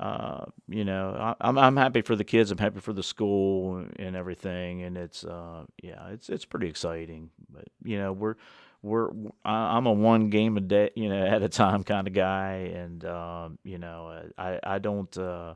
[0.00, 2.50] uh, you know, I, I'm I'm happy for the kids.
[2.50, 4.82] I'm happy for the school and everything.
[4.82, 7.30] And it's uh, yeah, it's it's pretty exciting.
[7.52, 8.36] But you know, we're
[8.82, 9.10] we're
[9.44, 13.04] I'm a one game a day, you know, at a time kind of guy, and
[13.04, 15.16] um, you know, I I don't.
[15.16, 15.54] Uh,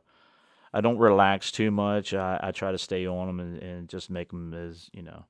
[0.75, 2.15] I don't relax too much.
[2.15, 5.27] I, I try to stay on them and, and just make them as you know,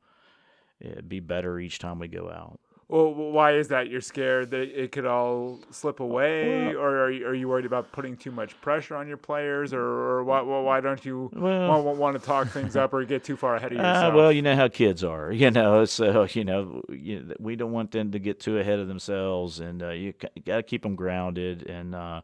[0.85, 2.61] eh, be better each time we go out.
[2.89, 3.89] Well, why is that?
[3.89, 7.91] You're scared that it could all slip away, or are you, are you worried about
[7.91, 11.83] putting too much pressure on your players, or, or why, why why don't you Well-
[11.83, 14.15] want, want to talk things up or get too far ahead of Uh, yourself?
[14.15, 15.85] well, you know how kids are, you know.
[15.93, 19.83] So you know, you, we don't want them to get too ahead of themselves, and
[19.83, 20.13] uh, you,
[20.45, 21.67] got to keep them grounded.
[21.69, 22.21] And uh,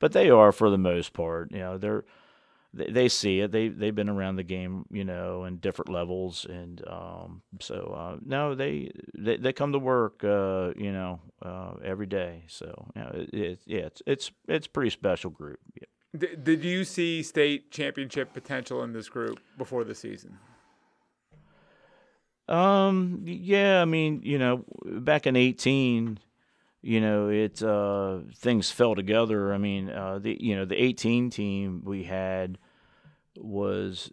[0.00, 1.52] but they are for the most part.
[1.52, 2.04] You know, they're
[2.74, 3.52] they, they see it.
[3.52, 8.16] They they've been around the game, you know, in different levels, and um, so uh,
[8.24, 12.44] no, they, they they come to work, uh, you know, uh, every day.
[12.48, 15.60] So you know, it, it, yeah, it's it's it's a pretty special group.
[15.74, 15.86] Yeah.
[16.18, 20.38] D- did you see state championship potential in this group before the season?
[22.48, 23.22] Um.
[23.24, 23.82] Yeah.
[23.82, 26.18] I mean, you know, back in eighteen,
[26.82, 29.52] you know, it uh, things fell together.
[29.52, 32.58] I mean, uh, the you know the eighteen team we had
[33.36, 34.10] was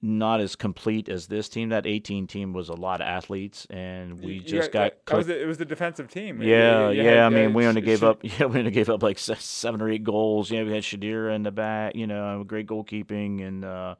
[0.00, 1.70] not as complete as this team.
[1.70, 5.16] That eighteen team was a lot of athletes, and we just got- got.
[5.16, 6.40] was the- it was the defensive team.
[6.40, 7.10] Yeah, You- you yeah.
[7.10, 8.20] had- I mean, we only Sh- gave Sh- up.
[8.22, 10.50] Yeah, we only gave up like seven or eight goals.
[10.52, 11.96] Yeah, we had Shadira in the back.
[11.96, 13.96] You know, great goalkeeping, and uh,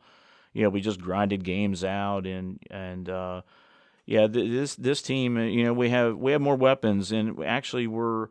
[0.52, 3.42] you know, we just grinded games out, and and uh,
[4.08, 7.44] yeah, th- this this team, uh, you know, we have we have more weapons, and
[7.44, 8.28] actually we're.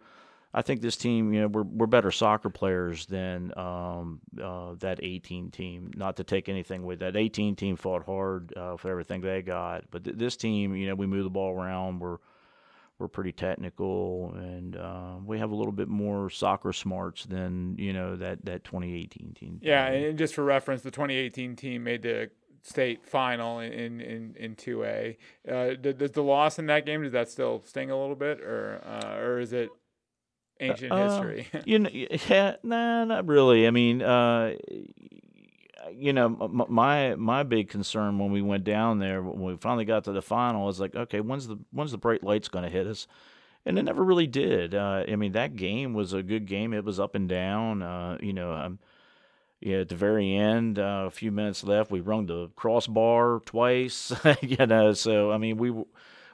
[0.51, 4.99] I think this team, you know, we're we're better soccer players than um, uh, that
[5.03, 5.91] 18 team.
[5.95, 9.83] Not to take anything with that 18 team fought hard uh, for everything they got,
[9.91, 11.99] but th- this team, you know, we move the ball around.
[11.99, 12.17] We're
[12.97, 17.93] we're pretty technical, and uh, we have a little bit more soccer smarts than you
[17.93, 19.59] know that that 2018 team.
[19.61, 22.31] Yeah, and just for reference, the 2018 team made the
[22.63, 25.17] state final in in in two A.
[25.49, 28.81] Uh, does the loss in that game does that still sting a little bit, or
[28.85, 29.69] uh, or is it
[30.59, 31.47] ancient Uh, history?
[31.65, 31.89] you know,
[32.29, 33.67] yeah, nah, not really.
[33.67, 34.53] I mean, uh,
[35.93, 40.03] you know, my my big concern when we went down there, when we finally got
[40.05, 42.87] to the final, was like, okay, when's the when's the bright lights going to hit
[42.87, 43.07] us?
[43.65, 44.73] And it never really did.
[44.73, 46.73] Uh, I mean, that game was a good game.
[46.73, 47.81] It was up and down.
[47.81, 48.79] Uh, you know, um,
[49.59, 54.13] yeah, at the very end, uh, a few minutes left, we rung the crossbar twice.
[54.41, 55.71] you know, so I mean, we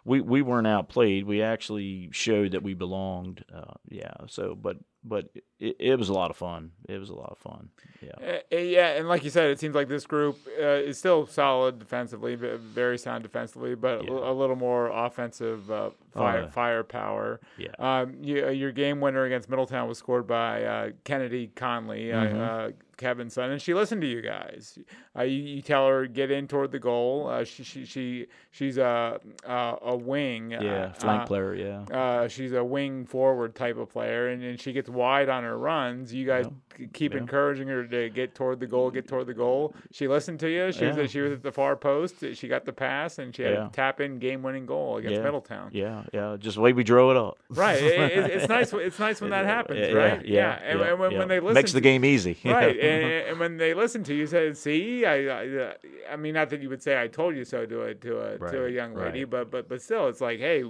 [0.05, 1.25] we we weren't outplayed.
[1.25, 3.45] We actually showed that we belonged.
[3.53, 4.13] Uh, yeah.
[4.27, 6.71] So, but but it, it was a lot of fun.
[6.87, 7.69] It was a lot of fun.
[8.01, 8.39] Yeah.
[8.51, 11.77] Uh, yeah, and like you said, it seems like this group uh, is still solid
[11.79, 14.11] defensively, very sound defensively, but a- Yeah.
[14.11, 16.49] Oh, a little more offensive uh, fire, yeah.
[16.51, 17.41] firepower.
[17.57, 17.71] Yeah.
[17.79, 22.73] Um, you, your game winner against Middletown was scored by uh, Kennedy Conley, Mhm.
[22.93, 24.77] Uh, uh, Kevin's son, and she listened to you guys.
[25.17, 27.27] Uh, you, you tell her get in toward the goal.
[27.27, 30.51] Uh, she, she she she's a a, a wing.
[30.51, 30.59] Yeah.
[30.59, 31.55] uh, Flank uh, player.
[31.55, 31.81] Yeah.
[31.97, 35.57] uh, she's a wing forward type of player, and, and she gets wide on her
[35.57, 36.13] runs.
[36.13, 37.19] You guys k- keep yeah.
[37.19, 39.73] encouraging her to get toward the goal, get toward the goal.
[39.91, 40.71] She listened to you.
[40.71, 42.23] She was she was at the far post.
[42.33, 43.67] She got the pass, and she had Yeah.
[43.67, 45.23] a tap in game winning goal against Yeah.
[45.23, 45.69] Middletown.
[45.73, 46.03] Yeah.
[46.13, 46.37] Yeah.
[46.39, 47.37] Just the way we drove it up.
[47.49, 47.81] Right.
[47.81, 48.73] It, it, it's nice.
[48.73, 50.25] It's nice when that happens, Yeah, right?
[50.25, 50.59] Yeah.
[50.63, 51.19] And, yeah, and when, yeah.
[51.19, 52.37] when they listen, makes the game easy.
[52.53, 55.73] Right, and, and when they listen to you, say, "See, I, I, uh,
[56.11, 58.37] I mean, not that you would say I told you so to a to a
[58.51, 59.29] to a young lady, right.
[59.29, 60.67] but but but still, it's like, hey, uh,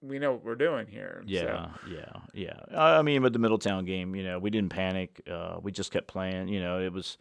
[0.00, 1.22] we know what we're doing here.
[1.22, 2.60] So- Yeah, yeah, yeah.
[2.76, 5.22] I I mean, with the Middletown game, you know, we didn't panic.
[5.30, 6.48] Uh, we just kept playing.
[6.48, 7.18] You know, it was,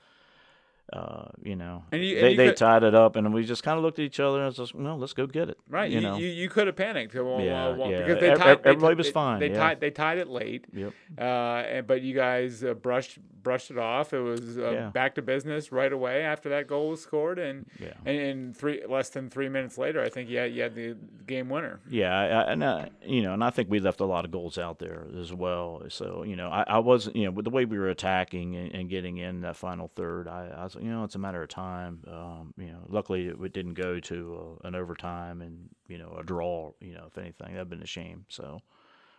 [0.94, 3.44] uh, you know, And you- and they you they could- tied it up, and we
[3.44, 5.58] just kind of looked at each other and was just, well, let's go get it.
[5.70, 6.18] Right, You you, know.
[6.18, 7.14] you, you could have panicked.
[7.14, 8.00] Well, Yeah, well, yeah.
[8.06, 9.58] Because they tied, ev- they everybody was they- fine, They yeah.
[9.58, 9.80] tied.
[9.82, 10.66] They tied it late.
[10.74, 10.94] Yep.
[11.18, 14.12] Uh, and, but you guys uh, brushed brushed it off.
[14.14, 14.90] It was uh, Yeah.
[14.90, 17.94] back to business right away after that goal was scored, and Yeah.
[18.06, 20.98] and, and three less than three minutes later, I think you had, you had the
[21.26, 21.80] game winner.
[21.90, 24.32] Yeah, I, I, and I, you know, and I think we left a lot of
[24.32, 25.84] goals out there as well.
[25.88, 28.74] So you know, I, I wasn't, you know, with the way we were attacking and,
[28.76, 31.42] and getting in that final third, I, I was, like, you know, it's a matter
[31.42, 32.04] of time.
[32.08, 36.16] Um, you know, luckily it, it didn't go to uh, an overtime and you know
[36.20, 36.72] a draw.
[36.80, 38.26] You know, if anything, that'd been a shame.
[38.30, 38.62] So,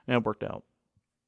[0.06, 0.64] yeah, it worked out.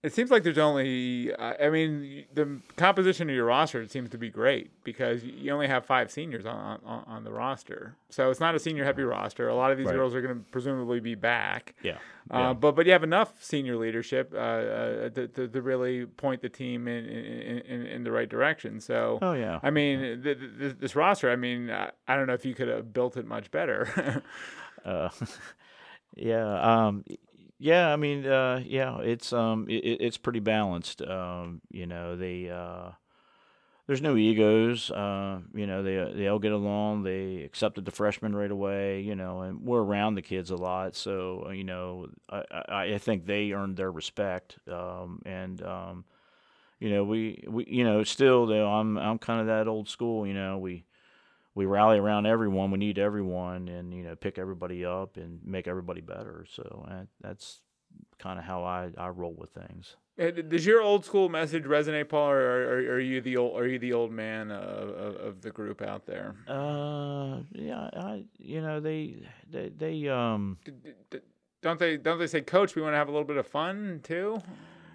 [0.02, 4.16] It seems like there's only, I I mean, the composition of your roster seems to
[4.18, 7.96] be great because you only have five seniors on, on, on the roster.
[8.08, 9.48] So it's not a senior heavy roster.
[9.48, 9.94] A lot of these Right.
[9.96, 11.74] girls are going to presumably be back.
[11.82, 11.98] Yeah.
[12.32, 12.52] Uh, yeah.
[12.54, 16.48] but but you have enough senior leadership uh, uh, to, to, to really point the
[16.48, 18.80] team in, in, in, in the right direction.
[18.80, 19.58] So Oh yeah.
[19.62, 21.30] I mean, th- th- this roster.
[21.30, 24.22] I mean, I, I don't know if you could have built it much better.
[24.82, 25.10] Uh,
[26.16, 26.86] yeah.
[26.86, 27.04] Um,
[27.60, 27.92] yeah.
[27.92, 28.98] I mean, uh, yeah.
[29.00, 31.02] It's um, it, it- it's pretty balanced.
[31.02, 32.92] Um, you know, they uh,
[33.86, 34.90] there's no egos.
[34.90, 37.02] Uh, you know, they they all get along.
[37.02, 39.00] They accepted the freshmen right away.
[39.02, 42.82] You know, and we're around the kids a lot, so uh, you know, I I,
[42.94, 44.58] I think they earned their respect.
[44.70, 46.04] Um, and um,
[46.80, 50.26] you know, we we you know, still though, I'm I'm kind of that old school.
[50.26, 50.84] You know, we
[51.54, 52.70] we rally around everyone.
[52.70, 56.46] We need everyone, and you know, pick everybody up and make everybody better.
[56.50, 57.60] So uh, that's
[58.18, 59.96] kind of how I, I roll with things.
[60.20, 63.58] Uh, Does your old school message resonate, Paul, or are, are, are you the old
[63.58, 66.34] are you the old man of, of, of the group out there?
[66.46, 69.16] Uh, yeah, I you know they
[69.50, 71.18] they they um D- d- d-
[71.62, 74.00] Don't they don't they say, Coach, we want to have a little bit of fun
[74.02, 74.40] too?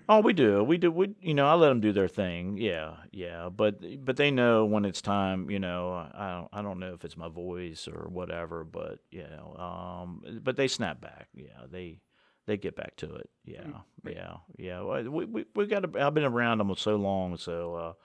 [0.10, 0.64] Oh we do.
[0.64, 2.58] We do we you know I let them do their thing.
[2.58, 6.80] Yeah yeah but but they know when it's time you know I don't I don't
[6.80, 11.28] know if it's my voice or whatever but you know um but they snap back.
[11.36, 12.00] Yeah they
[12.48, 13.30] they get back to it.
[13.44, 14.82] Yeah yeah yeah.
[14.82, 17.96] Well, we we we got to, I've been around them so long so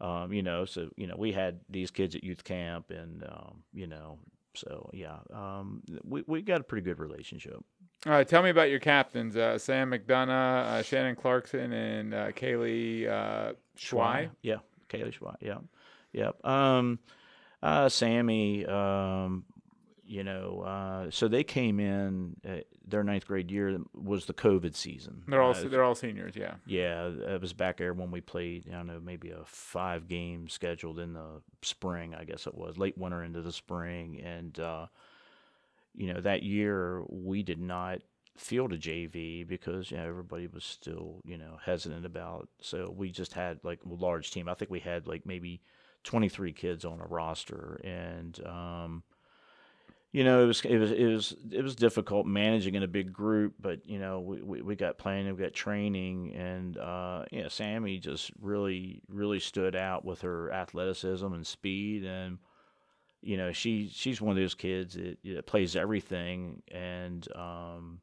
[0.00, 3.24] uh um you know so you know we had these kids at youth camp and
[3.24, 4.18] um you know
[4.54, 7.56] so yeah um we we got a pretty good relationship
[8.06, 12.32] All right, tell me about your captains, uh, Sam McDonough, uh, Shannon Clarkson, and uh,
[12.32, 14.28] Kaylee uh, Schwei.
[14.42, 14.56] Yeah,
[14.90, 15.34] Kaylee Schwei.
[15.40, 15.58] Yeah,
[16.12, 16.44] yep.
[16.44, 16.98] Um,
[17.62, 18.66] uh, Sammy.
[18.66, 19.44] Um,
[20.06, 22.36] you know, uh, so they came in.
[22.46, 25.22] Uh, their ninth grade year was the COVID season.
[25.26, 26.54] They're all they're all seniors, yeah.
[26.66, 28.68] yeah, it was back there when we played.
[28.68, 32.14] I don't know, maybe a five game scheduled in the spring.
[32.14, 34.86] I guess it was late winter into the spring, and uh,
[35.94, 38.00] you know that year we did not
[38.36, 42.48] field a JV because you know everybody was still you know hesitant about.
[42.60, 44.48] So we just had like a large team.
[44.48, 45.60] I think we had like maybe
[46.02, 49.02] twenty three kids on a roster, and um,
[50.14, 53.12] you know, it was it was it was it was difficult managing in a big
[53.12, 57.48] group, but you know, we, we, we got planning, we got training, and uh, yeah,
[57.48, 62.38] Sammy just really really stood out with her athleticism and speed, and
[63.24, 68.00] you know, she she's one of those kids that, plays everything, and um,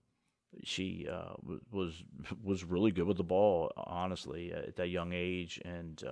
[0.64, 1.34] she uh,
[1.72, 2.04] was
[2.44, 6.04] was really good with the ball, honestly, at that young age, and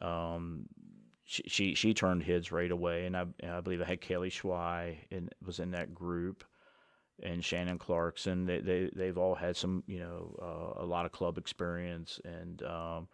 [0.00, 0.66] uh, um,
[1.24, 4.32] she, she she turned heads right away, and I and I believe I had Kaylee
[4.32, 6.42] Schwei and was in that group,
[7.22, 8.46] and Shannon Clarkson.
[8.46, 12.62] They they they've all had some you know uh, a lot of club experience and.
[12.62, 13.08] Um,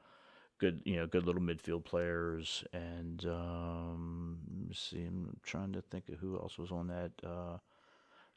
[0.59, 4.39] good, you know, good little midfield players, and um,
[4.69, 7.13] let see, I'm trying to think of who else was on that.
[7.25, 7.59] Uh,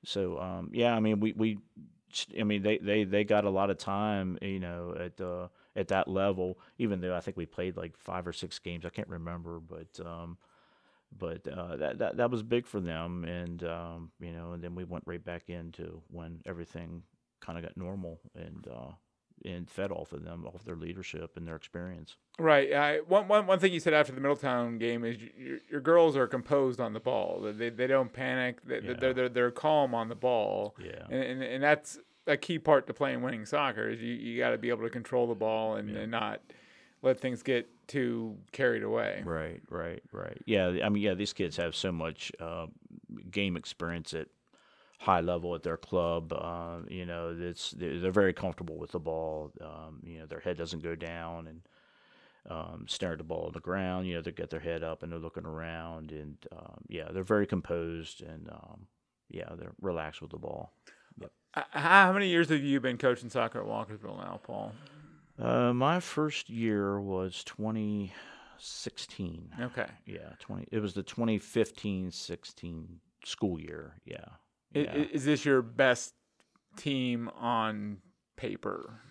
[0.03, 1.59] so um, yeah, I mean, we, we,
[2.39, 5.89] I mean, they, they, they got a lot of time, you know, at uh, at
[5.89, 6.59] that level.
[6.77, 9.99] Even though I think we played like five or six games, I can't remember, but
[10.05, 10.37] um,
[11.17, 14.75] but uh, that, that that was big for them, and um, you know, and then
[14.75, 17.03] we went right back into when everything
[17.39, 18.91] kind of got normal, and uh,
[19.45, 22.15] and fed off of them, off their leadership and their experience.
[22.37, 22.73] Right.
[22.73, 26.15] I, one, one, one thing you said after the Middletown game is your, your girls
[26.17, 27.41] are composed on the ball.
[27.55, 28.59] They, they don't panic.
[28.65, 28.93] They, Yeah.
[28.99, 30.75] they're, they're, they're calm on the ball.
[30.83, 31.03] Yeah.
[31.09, 34.51] And, and, and that's a key part to playing winning soccer is you, you got
[34.51, 36.41] to be able to control the ball and, and not
[37.01, 39.23] let things get too carried away.
[39.25, 40.37] Right, right, right.
[40.45, 42.67] Yeah, I mean, yeah, these kids have so much uh,
[43.31, 44.27] game experience at
[44.99, 46.33] high level at their club.
[46.33, 49.51] Uh, you know, it's they're, very comfortable with the ball.
[49.61, 51.61] Um, you know, their head doesn't go down and
[52.49, 54.07] um, stare at the ball on the ground.
[54.07, 57.23] You know, they get their head up and they're looking around, and um, yeah, they're
[57.23, 58.87] very composed and um,
[59.29, 60.73] yeah, they're relaxed with the ball.
[61.53, 64.73] Uh, How many years have you been coaching soccer at Walkersville now, Paul?
[65.39, 69.49] Uh, my first year was 2016.
[69.61, 69.87] Okay.
[70.05, 70.67] Yeah, 20.
[70.71, 72.85] It was the 2015-16
[73.25, 73.95] school year.
[74.05, 74.25] Yeah.
[74.73, 74.93] Yeah.
[75.11, 76.13] Is this your best
[76.77, 77.97] team on
[78.35, 79.01] paper?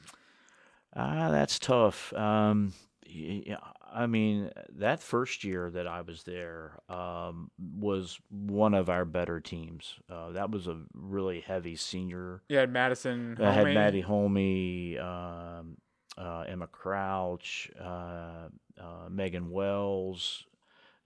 [0.95, 2.13] Ah, that's tough.
[2.15, 2.73] Um,
[3.07, 3.57] yeah,
[3.93, 9.41] I mean, that first year that I was there um, was one of our better
[9.41, 9.95] teams.
[10.11, 12.43] Uh, that was a really heavy senior.
[12.49, 13.37] You had Madison.
[13.41, 15.77] I had Maddie Holme, um,
[16.17, 18.49] uh, Emma Crouch, uh,
[18.81, 20.45] uh, Megan Wells.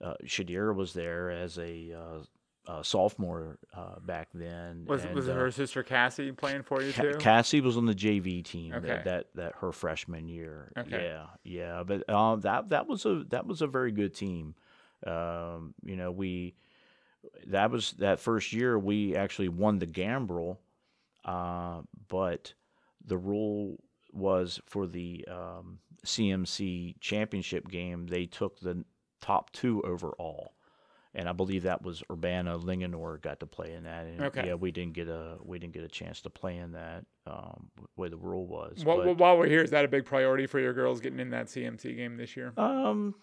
[0.03, 1.93] Uh, Shadir was there as a
[2.67, 4.85] uh, sophomore uh, back then.
[4.87, 7.17] Was and, was uh, her sister Cassie playing for you Ca- too?
[7.19, 8.87] Cassie was on the JV team Okay.
[8.87, 10.71] that, that that her freshman year.
[10.77, 11.03] Okay.
[11.03, 14.55] Yeah, yeah, but um, that that was a that was a very good team.
[15.05, 16.55] Um, you know, we
[17.47, 20.59] that was that first year we actually won the Gambrel,
[21.25, 22.53] uh, but
[23.05, 23.83] the rule
[24.13, 28.85] was for the um, CMC championship game they took the
[29.19, 30.53] top two overall.
[31.15, 34.05] And I believe that was Urbana Linganore got to play in that.
[34.07, 34.47] And Okay.
[34.47, 37.69] yeah, we didn't get a we didn't get a chance to play in that um,
[37.95, 38.81] way the rule was.
[38.81, 41.19] Wh- but, wh- while we're here, is that a big priority for your girls getting
[41.19, 42.51] in that CMC game this year?
[42.57, 43.13] um,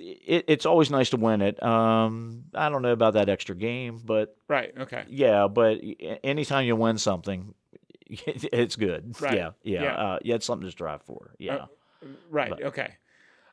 [0.00, 1.60] it, it's always nice to win it.
[1.62, 4.72] Um, I don't know about that extra game, but Right.
[4.78, 5.04] Okay.
[5.08, 5.78] yeah, but
[6.24, 7.54] anytime you win something,
[8.08, 9.20] it's good.
[9.20, 9.94] Right, Yeah, yeah, yeah.
[9.94, 10.34] Uh, yeah.
[10.36, 11.34] It's something to strive for.
[11.38, 11.66] Yeah.
[12.30, 12.50] Right.
[12.50, 12.94] But- okay.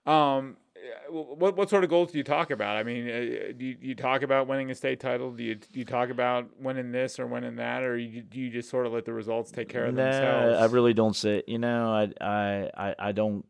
[0.05, 0.64] Um, uh,
[1.09, 2.77] what what sort of goals do you talk about?
[2.77, 5.31] I mean, uh, do you, do you talk about winning a state title?
[5.31, 8.49] Do you do you talk about winning this or winning that, or you, do you
[8.49, 10.55] just sort of let the results take care of No, themselves?
[10.55, 11.43] I really don't say.
[11.47, 13.45] You know, I, I, I, I don't.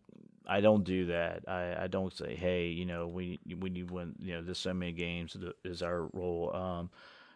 [0.47, 1.43] I don't do that.
[1.47, 4.15] I, I don't say, hey, you know, we we need win.
[4.19, 6.55] You know, this so many games is our role.
[6.55, 6.89] Um,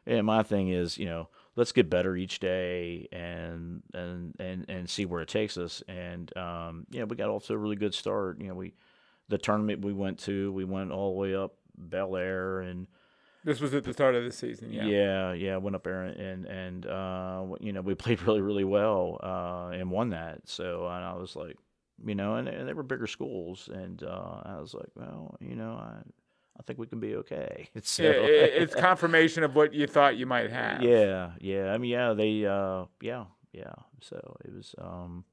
[0.06, 4.90] and my thing is, you know, let's get better each day and and and and
[4.90, 5.82] see where it takes us.
[5.88, 8.40] And um, yeah, we got off to a really good start.
[8.40, 8.74] You know, we
[9.30, 12.88] the tournament we went to, we went all the way up Bel Air and
[13.46, 14.74] This was at the start of the season.
[14.74, 14.84] Yeah.
[14.86, 19.20] yeah, yeah, went up there and and uh, you know we played really really well
[19.24, 20.42] uh, and won that.
[20.50, 21.56] So and I was like,
[22.06, 25.56] you know, and, and they were bigger schools, and uh, I was like, well, you
[25.56, 26.02] know, I
[26.60, 27.70] I think we can be okay.
[27.84, 30.82] So, it- it's confirmation of what you thought you might have.
[30.84, 31.72] yeah, yeah.
[31.74, 33.74] I mean, yeah, they, uh, yeah, yeah.
[34.02, 35.24] So it was, um,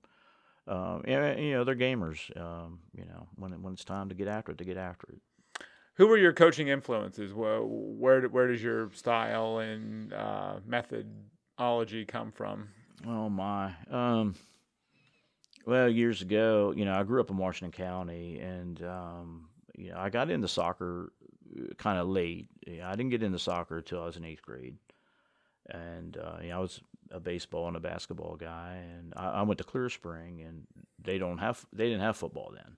[0.68, 2.34] um, yeah, you know, they're gamers.
[2.40, 5.20] Um, you know, when when it's time to get after it, to get after it.
[5.94, 7.32] Who were your coaching influences?
[7.32, 12.68] Where where, where does your style and uh, methodology come from?
[13.06, 13.72] Oh my.
[13.90, 14.34] Um
[15.66, 19.98] well, years ago, you know, I grew up in Washington County and um you know,
[19.98, 21.12] I got into soccer
[21.78, 22.48] kind of late.
[22.66, 24.76] You know, I didn't get into soccer until I was in 8th grade.
[25.70, 29.42] And uh you know, I was a baseball and a basketball guy and I, I
[29.42, 30.66] went to Clear Spring and
[31.02, 32.76] they don't have they didn't have football then.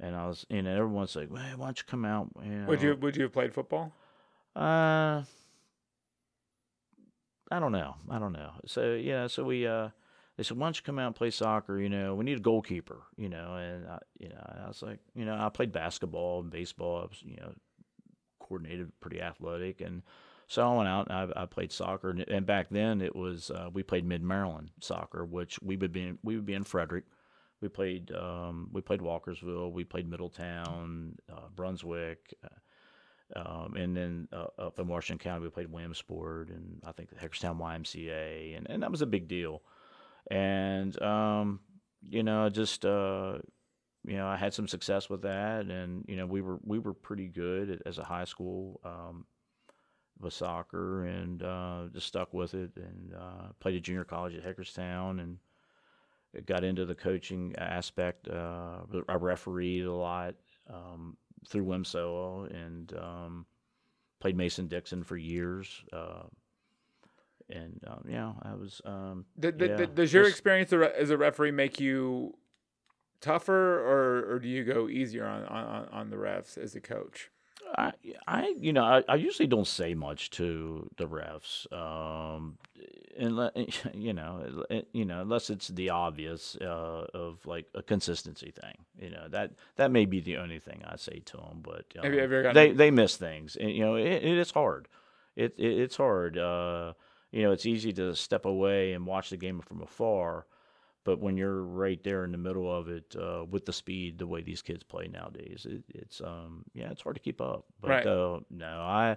[0.00, 2.82] And I was, you know, everyone's like, "Well, why don't you come out?" You Would
[2.82, 3.92] you would you have played football?
[4.56, 5.22] uh,
[7.50, 7.96] I don't know.
[8.10, 8.52] I don't know.
[8.66, 9.90] So yeah, so we uh,
[10.36, 11.78] they said, why don't you come out and play soccer?
[11.78, 13.02] You know, we need a goalkeeper.
[13.16, 16.40] You know, and I, you know, and I was like, you know, I played basketball
[16.40, 16.98] and baseball.
[16.98, 17.52] I was, you know,
[18.40, 20.02] coordinated, pretty athletic, and
[20.48, 22.10] so I went out and I, I played soccer.
[22.10, 25.92] And, and back then it was uh, we played Mid Maryland soccer, which we would
[25.92, 27.04] be in, we would be in Frederick.
[27.60, 32.34] We played um, we played Walkersville, we played Middletown, uh, Brunswick.
[32.44, 32.48] Uh,
[33.36, 37.16] um, and then uh, up in Washington County, we played Williamsport and I think the
[37.16, 39.62] YMCA, and, and that was a big deal.
[40.30, 41.60] And um,
[42.02, 43.38] you know, just uh,
[44.06, 46.94] you know, I had some success with that, and you know, we were we were
[46.94, 49.24] pretty good as a high school um,
[50.20, 54.44] with soccer, and uh, just stuck with it, and uh, played at junior college at
[54.44, 55.38] Hagerstown, and
[56.46, 58.28] got into the coaching aspect.
[58.28, 60.34] Uh, I refereed a lot.
[60.72, 63.46] Um, through WMSOA and um,
[64.20, 65.84] played Mason Dixon for years.
[65.92, 66.24] Uh,
[67.50, 68.80] and um, yeah, I was.
[68.84, 72.34] Um, yeah, does your just- experience as a referee make you
[73.20, 77.30] tougher, or, or do you go easier on, on, on the refs as a coach?
[77.76, 77.92] I,
[78.26, 82.58] I, you know, I, I usually don't say much to the refs, um,
[83.18, 83.52] unless,
[83.94, 88.76] you know, you know, unless it's the obvious uh, of like a consistency thing.
[88.98, 91.60] You know, that that may be the only thing I say to them.
[91.62, 94.38] But Have you um, ever gotten- they they miss things, and you know, it, it
[94.38, 94.88] is hard.
[95.36, 96.38] It, it it's hard.
[96.38, 96.92] Uh,
[97.32, 100.46] you know, it's easy to step away and watch the game from afar.
[101.04, 104.26] But when you're right there in the middle of it, uh, with the speed, the
[104.26, 107.66] way these kids play nowadays, it, it's um, yeah, it's hard to keep up.
[107.80, 108.06] But Right.
[108.06, 109.16] uh, no, I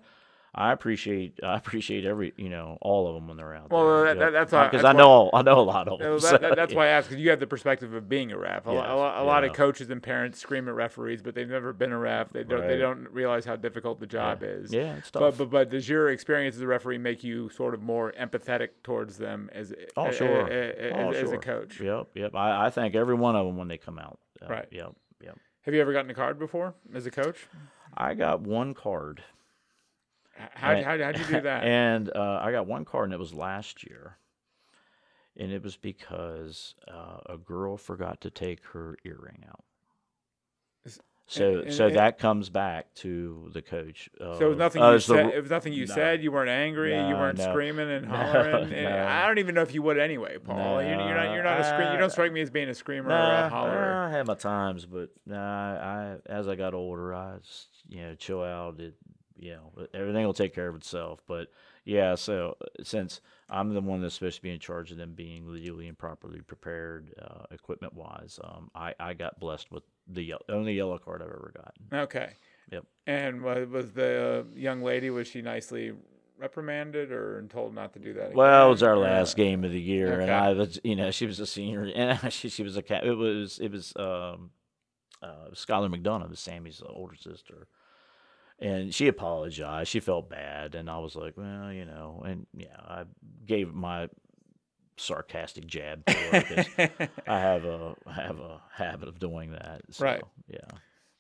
[0.55, 4.05] I appreciate I appreciate every you know all of them when they're out Well, there.
[4.15, 6.19] that- that- that's why- because I know I know a lot of them.
[6.19, 6.77] So, that, that- that's yeah.
[6.77, 8.65] why I asked because you have the perspective of being a ref.
[8.65, 11.73] A, Yes, a, a lot of coaches and parents scream at referees, but they've never
[11.73, 12.29] been a ref.
[12.31, 12.67] They don't.
[12.67, 14.73] They don't realize how difficult the job is.
[14.73, 15.37] Yeah, it's But, tough.
[15.37, 19.17] but but does your experience as a referee make you sort of more empathetic towards
[19.17, 20.41] them as Oh, a, sure.
[20.43, 21.79] Oh, as, as a coach?
[21.79, 22.33] Yep, yep.
[22.35, 24.17] I, I thank every one of them when they come out.
[24.41, 24.67] Uh, Right.
[24.71, 25.37] Yep, yep.
[25.61, 27.47] Have you ever gotten a card before as a coach?
[27.95, 29.21] I got one card.
[30.53, 31.63] How And- how how'd you do that?
[31.63, 34.17] And uh, I got one card, and it was last year.
[35.39, 39.63] And it was because uh, a girl forgot to take her earring out.
[41.29, 44.09] So, and- so and- that comes back to the coach.
[44.17, 45.25] so it was nothing uh, you it's the said.
[45.33, 45.93] It was nothing you No.
[45.93, 46.23] said.
[46.23, 46.93] You weren't angry.
[46.95, 47.49] you weren't no.
[47.51, 48.71] screaming and No, hollering.
[48.71, 49.05] and no.
[49.07, 50.81] I don't even know if you would anyway, Paul.
[50.81, 51.33] You, you're not.
[51.33, 51.81] You're not a scream.
[51.89, 54.07] You Uh, don't strike me as being a screamer or a hollerer.
[54.07, 58.15] I had my times, but nah, I as I got older, I just you know
[58.15, 58.79] chill out.
[58.79, 58.93] It
[59.38, 61.21] you know everything will take care of itself.
[61.27, 61.49] But
[61.85, 65.13] yeah, so uh, since I'm the one that's supposed to be in charge of them
[65.13, 70.23] being legally and properly prepared, uh, equipment wise, um, I I got blessed with the
[70.23, 71.99] ye- only yellow card I've ever gotten.
[71.99, 72.33] Okay.
[72.71, 72.85] Yep.
[73.05, 75.93] And was, was the uh, young lady was she nicely
[76.38, 78.33] reprimanded or told not to do that?
[78.33, 81.25] Well, it was our last game of the year, and I was, you know, she
[81.25, 83.05] was a senior, and actually she was a cat.
[83.05, 84.51] It was, it was, um,
[85.21, 87.67] uh, Skylar McDonough, Sammy's older sister,
[88.59, 89.89] and she apologized.
[89.89, 93.03] She felt bad, and I was like, well, you know, and yeah, I
[93.45, 94.09] gave my
[94.97, 99.81] sarcastic jab to her I have a, I have a habit of doing that.
[99.91, 100.23] So, Right.
[100.49, 100.59] Yeah.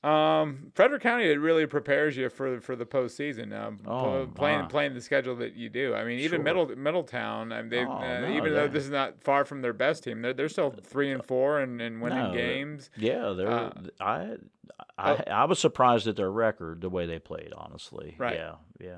[0.03, 3.51] Um, Frederick County it really prepares you for for the postseason.
[3.51, 4.65] Um, Oh, playing my.
[4.67, 5.95] playing the schedule that you do.
[5.95, 6.43] I mean, even Sure.
[6.43, 7.51] Middle Middletown.
[7.51, 10.03] I mean, they Oh, uh, no, even though this is not far from their best
[10.03, 12.89] team, they're they're still three and four and, and winning No, games.
[12.95, 13.49] Yeah, they're.
[13.49, 14.35] Uh, I,
[14.97, 17.53] I, I was surprised at their record, the way they played.
[17.55, 18.15] Honestly.
[18.17, 18.35] Right.
[18.35, 18.55] Yeah.
[18.79, 18.97] Yeah.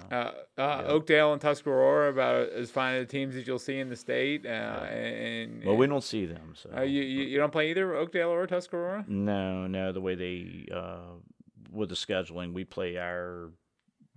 [0.57, 3.95] Uh, uh, Oakdale and Tuscarora about as fine as teams that you'll see in the
[3.95, 4.45] state.
[4.45, 6.53] Uh, and Well, we don't see them.
[6.55, 6.69] So.
[6.75, 9.05] uh, you, you you don't play either Oakdale or Tuscarora.
[9.07, 9.91] No, no.
[9.91, 11.15] The way they uh,
[11.71, 13.51] with the scheduling, we play our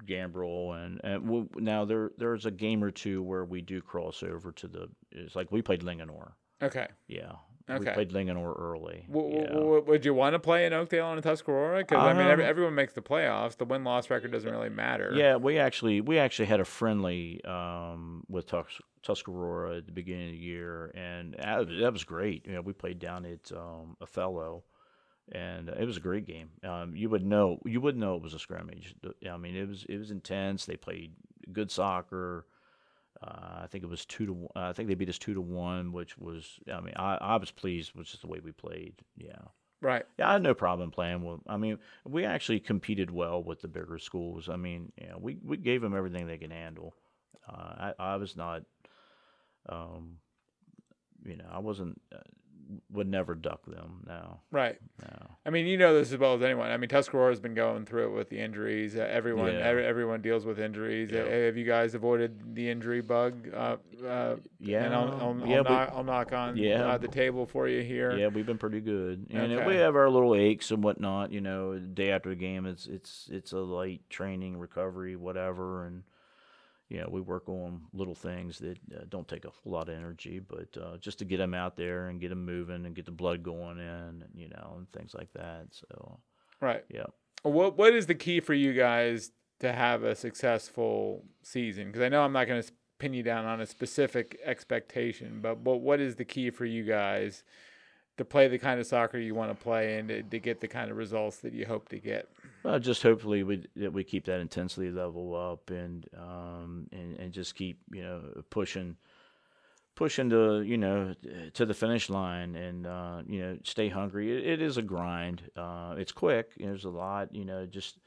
[0.07, 4.23] Gambrel, and, and we, now there there's a game or two where we do cross
[4.23, 4.89] over to the.
[5.13, 6.33] It's like we played Linganore.
[6.61, 6.87] Okay.
[7.09, 7.33] Yeah,
[7.77, 7.91] Okay.
[7.91, 9.05] we played Linganore early.
[9.11, 9.47] W- yeah.
[9.49, 11.79] w- would you want to play in Oakdale and Tuscarora?
[11.79, 13.57] Because I mean, every, Um, everyone makes the playoffs.
[13.57, 15.13] The win loss record doesn't really matter.
[15.15, 20.27] Yeah, we actually we actually had a friendly um, with Tus- Tuscarora at the beginning
[20.29, 22.47] of the year, and that was, that was great.
[22.47, 24.63] You know, we played down at um, Othello,
[25.31, 26.51] and it was a great game.
[26.65, 28.95] Um, you would know you would know it was a scrimmage.
[29.29, 30.67] I mean, it was it was intense.
[30.67, 31.13] They played
[31.53, 32.47] good soccer.
[33.23, 34.33] Uh, I think it was two to.
[34.33, 36.59] one- I think they beat us two to one, which was.
[36.73, 38.95] I mean, I, I was pleased with just the way we played.
[39.17, 39.39] Yeah.
[39.81, 40.05] Right.
[40.19, 41.41] Yeah, I had no problem playing with.
[41.47, 44.49] I mean, we actually competed well with the bigger schools.
[44.49, 46.95] I mean, know, we we gave them everything they could handle.
[47.49, 48.63] Uh, I I was not,
[49.69, 50.19] um,
[51.25, 52.19] you know, I wasn't uh,
[52.91, 54.05] would never duck them.
[54.07, 54.79] No, Right.
[55.03, 55.27] no.
[55.45, 56.71] I mean, you know this as well as anyone.
[56.71, 58.97] I mean, Tuscarora's been going through it with the injuries.
[58.97, 59.59] Uh, everyone, Yeah.
[59.61, 61.13] every, everyone deals with injuries.
[61.13, 63.49] Uh, have you guys avoided the injury bug?
[63.53, 66.87] Uh, uh, Yeah, and I'll, I'll, yeah, I'll, we- knock, I'll knock on Yeah.
[66.87, 68.17] uh, the table for you here.
[68.17, 69.67] Yeah, we've been pretty good, and Okay.
[69.67, 71.33] we have our little aches and whatnot.
[71.33, 76.03] You know, day after the game, it's it's it's a light training, recovery, whatever, and
[76.93, 79.97] you know we work on little things that uh, don't take a whole lot of
[79.97, 83.07] energy, but uh, just to get them out there and get them moving and get
[83.07, 83.85] the blood going in,
[84.23, 85.69] and, you know, and things like that.
[85.71, 86.21] So
[86.61, 86.85] Right.
[86.91, 87.07] yeah.
[87.45, 91.87] What What is the key for you guys to have a successful season?
[91.87, 95.65] Because I know I'm not going to pin you down on a specific expectation, but
[95.65, 97.43] but what is the key for you guys
[98.19, 100.69] to play the kind of soccer you want to play and to, to get the
[100.69, 102.29] kind of results that you hope to get?
[102.63, 107.33] Well, just hopefully we that we keep that intensity level up and um and, and
[107.33, 108.97] just keep you know pushing
[109.95, 111.15] pushing to you know
[111.55, 114.33] to the finish line and uh, you know stay hungry.
[114.33, 115.43] It, it is a grind.
[115.57, 116.53] Uh, it's quick.
[116.57, 117.35] You know, there's a lot.
[117.35, 117.99] You know, just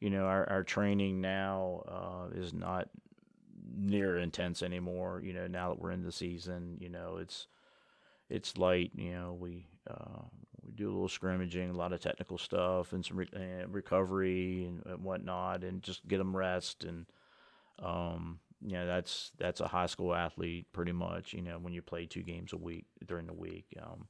[0.00, 2.88] you know our our training now uh, is not
[3.76, 5.20] near intense anymore.
[5.22, 7.46] You know, now that we're in the season, you know it's
[8.28, 8.92] it's light.
[8.94, 10.22] You know, we uh,
[10.64, 14.64] we do a little scrimmaging, a lot of technical stuff, and some re- uh, recovery
[14.64, 16.84] and, and whatnot, and just get them rest.
[16.84, 17.06] And
[17.82, 21.32] um, you know, that's that's a high school athlete pretty much.
[21.32, 24.06] You know, when you play two games a week during the week, um,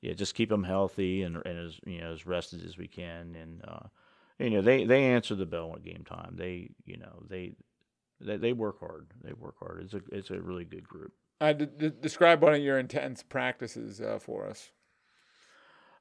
[0.00, 3.36] yeah, just keep them healthy and, and as you know as rested as we can.
[3.36, 3.88] And uh,
[4.38, 6.34] you know, they they answer the bell at game time.
[6.36, 7.52] They you know they
[8.20, 9.08] they, they work hard.
[9.22, 9.82] They work hard.
[9.84, 11.12] It's a it's a really good group.
[11.40, 14.70] Uh, d- d- describe one of your intense practices uh, for us.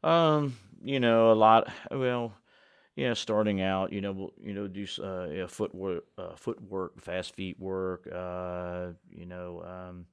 [0.03, 1.71] Um, you know, a lot.
[1.91, 2.33] Well,
[2.95, 7.35] yeah, starting out, you know, we'll, you know, do uh, yeah, footwork, uh, footwork, fast
[7.35, 8.07] feet work.
[8.13, 10.05] Uh, you know, um,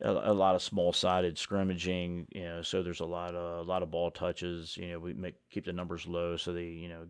[0.00, 2.26] a, a lot of small-sided scrimmaging.
[2.30, 4.76] You know, so there's a lot of a lot of ball touches.
[4.78, 7.06] You know, we make keep the numbers low so they, you know,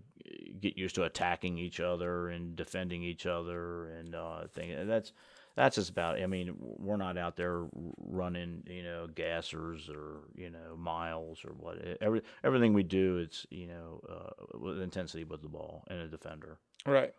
[0.61, 4.73] get used to attacking each other and defending each other and uh, thing.
[4.73, 5.13] And that's
[5.57, 6.19] that's just about.
[6.19, 6.23] It.
[6.23, 7.65] I mean, we're not out there
[7.99, 11.79] running, you know, gassers or you know miles or what.
[12.01, 16.09] Every everything we do, it's you know uh, with intensity with the ball and a
[16.09, 16.59] defender.
[16.85, 17.13] Right.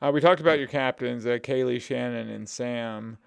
[0.00, 3.18] Uh, we talked about your captains, uh, Kaylee, Shannon, and Sam.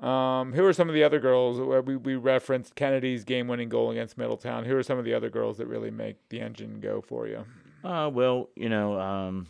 [0.00, 1.60] Um, who are some of the other girls?
[1.60, 4.64] Uh, We, we referenced Kennedy's game winning goal against Middletown.
[4.64, 7.44] Who are some of the other girls that really make the engine go for you?
[7.84, 9.46] Uh, well, you know, um,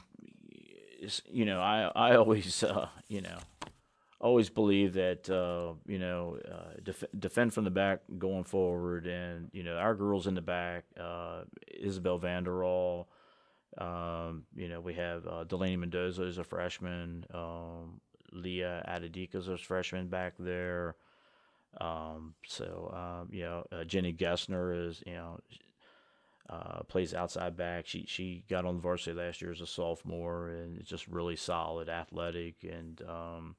[1.27, 3.39] you know, I I always uh, you know
[4.25, 9.51] always believe that uh, you know uh, def- defend from the back going forward, and
[9.53, 13.07] you know our girls in the back, uh, Isabel Vanderall.
[13.77, 18.01] Um, you know, we have uh, Delaney Mendoza as a freshman, um,
[18.33, 20.95] Leah Adedika as a freshman back there.
[21.81, 25.41] Um, so, um, you know, uh, Jenny Gessner is, you know,
[26.49, 27.87] uh, plays outside back.
[27.87, 31.37] She she got on the varsity last year as a sophomore, and is just really
[31.37, 33.57] solid, athletic, and um,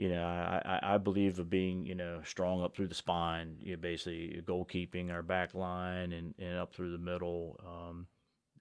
[0.00, 3.56] you know I, I, believe of being you know strong up through the spine.
[3.60, 7.60] You know, basically goalkeeping our back line and, and up through the middle.
[7.66, 8.06] Um,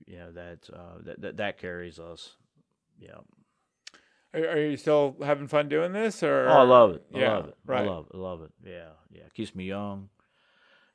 [0.06, 2.36] you know that, uh, that that that carries us.
[3.00, 3.20] Yeah.
[4.34, 6.24] Are, are you still having fun doing this?
[6.24, 7.06] Or Oh, I love it.
[7.16, 7.58] I yeah, love it.
[7.66, 7.84] Right.
[7.84, 8.16] I love it.
[8.16, 8.52] I love it.
[8.66, 9.24] Yeah, yeah.
[9.34, 10.10] Keeps me young.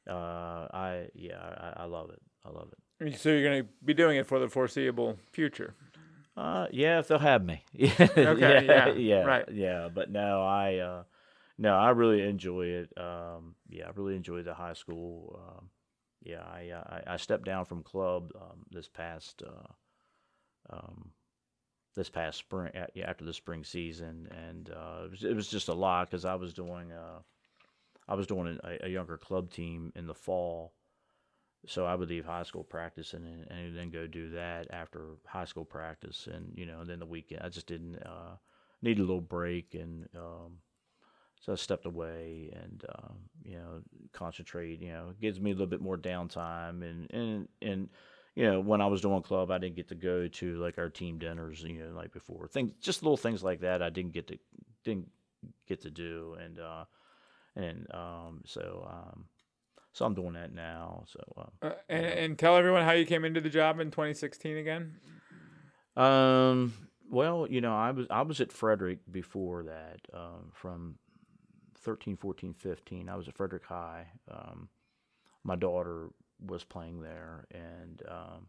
[0.07, 2.21] Uh, I yeah, I, I love it.
[2.45, 3.19] I love it.
[3.19, 5.75] So you're going to be doing it for the foreseeable future.
[6.37, 7.63] Uh, yeah, if they'll have me.
[7.79, 9.49] Okay, yeah, yeah, right.
[9.53, 9.89] yeah.
[9.93, 11.03] But no, I, uh,
[11.59, 12.93] no, I really enjoy it.
[12.97, 15.41] Um, yeah, I really enjoy the high school.
[15.41, 15.69] Um,
[16.23, 21.11] yeah, I, uh, I, I stepped down from club um, this past, uh, um,
[21.95, 22.73] this past spring.
[22.95, 26.25] Yeah, after the spring season, and uh, it, was, it was just a lot because
[26.25, 27.21] I was doing, uh,
[28.09, 30.73] I was doing a, a younger club team in the fall.
[31.67, 35.45] So I would leave high school practice and and then go do that after high
[35.45, 37.43] school practice, and you know, and then the weekend.
[37.43, 38.37] I just didn't uh,
[38.83, 40.59] need a little break, and um,
[41.41, 44.81] so I stepped away and um, you know concentrate.
[44.81, 47.89] You know, it gives me a little bit more downtime, and and and
[48.35, 50.89] you know, when I was doing club, I didn't get to go to like our
[50.89, 52.49] team dinners, you know, like before.
[52.49, 54.39] Things, just little things like that, I didn't get to
[54.83, 55.09] didn't
[55.69, 56.85] get to do, and uh,
[57.55, 59.25] and um, so um,
[59.95, 61.05] so I'm doing that now.
[61.07, 61.21] So.
[61.39, 64.97] Um, Uh, and, and tell everyone how you came into the job in 2016 again.
[65.97, 66.75] Um.
[67.11, 70.01] Well, you know, I was I was at Frederick before that.
[70.13, 70.97] Um, from
[71.79, 73.09] 13, 14, 15.
[73.09, 74.07] I was at Frederick High.
[74.31, 74.69] Um,
[75.45, 76.09] my daughter
[76.45, 78.49] was playing there, and um,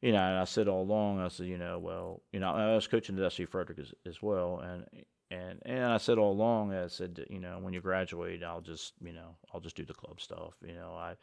[0.00, 2.74] you know, and I said all along, I said, you know, well, you know, I
[2.74, 4.86] was coaching at SC Frederick as, as well, and
[5.34, 8.94] and and I said all along, I said, you know, when you graduate, I'll just,
[9.02, 10.54] you know, I'll just do the club stuff.
[10.66, 11.14] You know, I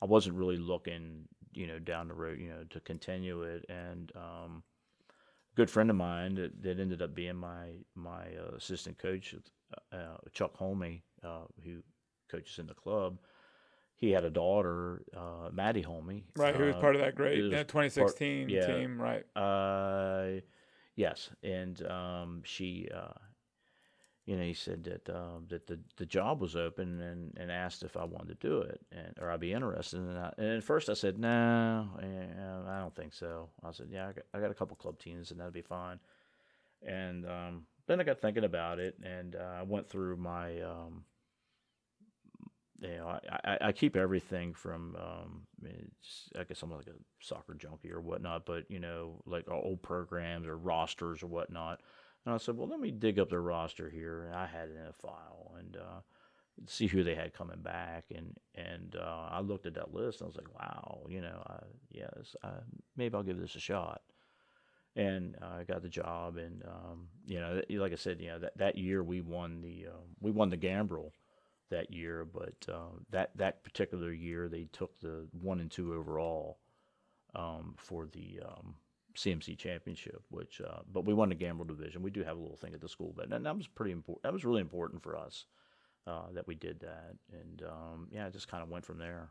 [0.00, 3.64] I wasn't really looking, you know, down the road, you know, to continue it.
[3.68, 4.62] And um,
[5.08, 9.34] a good friend of mine that, that ended up being my my uh, assistant coach,
[9.92, 9.96] uh,
[10.32, 11.82] Chuck Holmey, uh, who
[12.30, 13.18] coaches in the club.
[13.98, 16.24] He had a daughter, uh, Maddie Holmey.
[16.36, 18.66] Right, who was uh, part of that great who was uh, part- 2016 yeah.
[18.66, 19.24] team, right?
[19.34, 20.40] uh,
[20.96, 23.14] yes, and um, she, uh,
[24.26, 27.84] you know, he said that um, that the, the job was open and, and asked
[27.84, 30.00] if I wanted to do it and or I'd be interested.
[30.00, 33.48] And, I, and at first I said no, I don't think so.
[33.64, 36.00] I said yeah, I got, I got a couple club teams and that'd be fine.
[36.84, 40.60] And um, then I got thinking about it and uh, I went through my.
[40.60, 41.04] Um,
[42.78, 45.46] you know, I, I, I keep everything from, um,
[46.38, 50.46] I guess I'm like a soccer junkie or whatnot, but you know, like old programs
[50.46, 51.80] or rosters or whatnot.
[52.26, 54.24] And I said, well, let me dig up their roster here.
[54.24, 56.00] And I had it in a file and uh,
[56.66, 58.06] see who they had coming back.
[58.14, 61.40] And and uh, I looked at that list and I was like, wow, you know,
[61.46, 61.58] I,
[61.92, 62.50] yes, I,
[62.96, 64.02] maybe I'll give this a shot.
[64.96, 68.38] And uh, I got the job, and um, you know, like I said, you know,
[68.38, 71.12] that, that year we won the uh, we won the Gambrel
[71.70, 76.60] that year, but uh, that that particular year they took the one and two overall
[77.34, 78.76] um, for the um,
[79.16, 80.22] CMC championship.
[80.30, 82.02] Which, uh, but we won the Gambrel division.
[82.02, 84.22] We do have a little thing at the school, but and that was pretty important.
[84.22, 85.46] That was really important for us
[86.06, 89.30] uh, that we did that, and um, yeah, it just kind of went from there.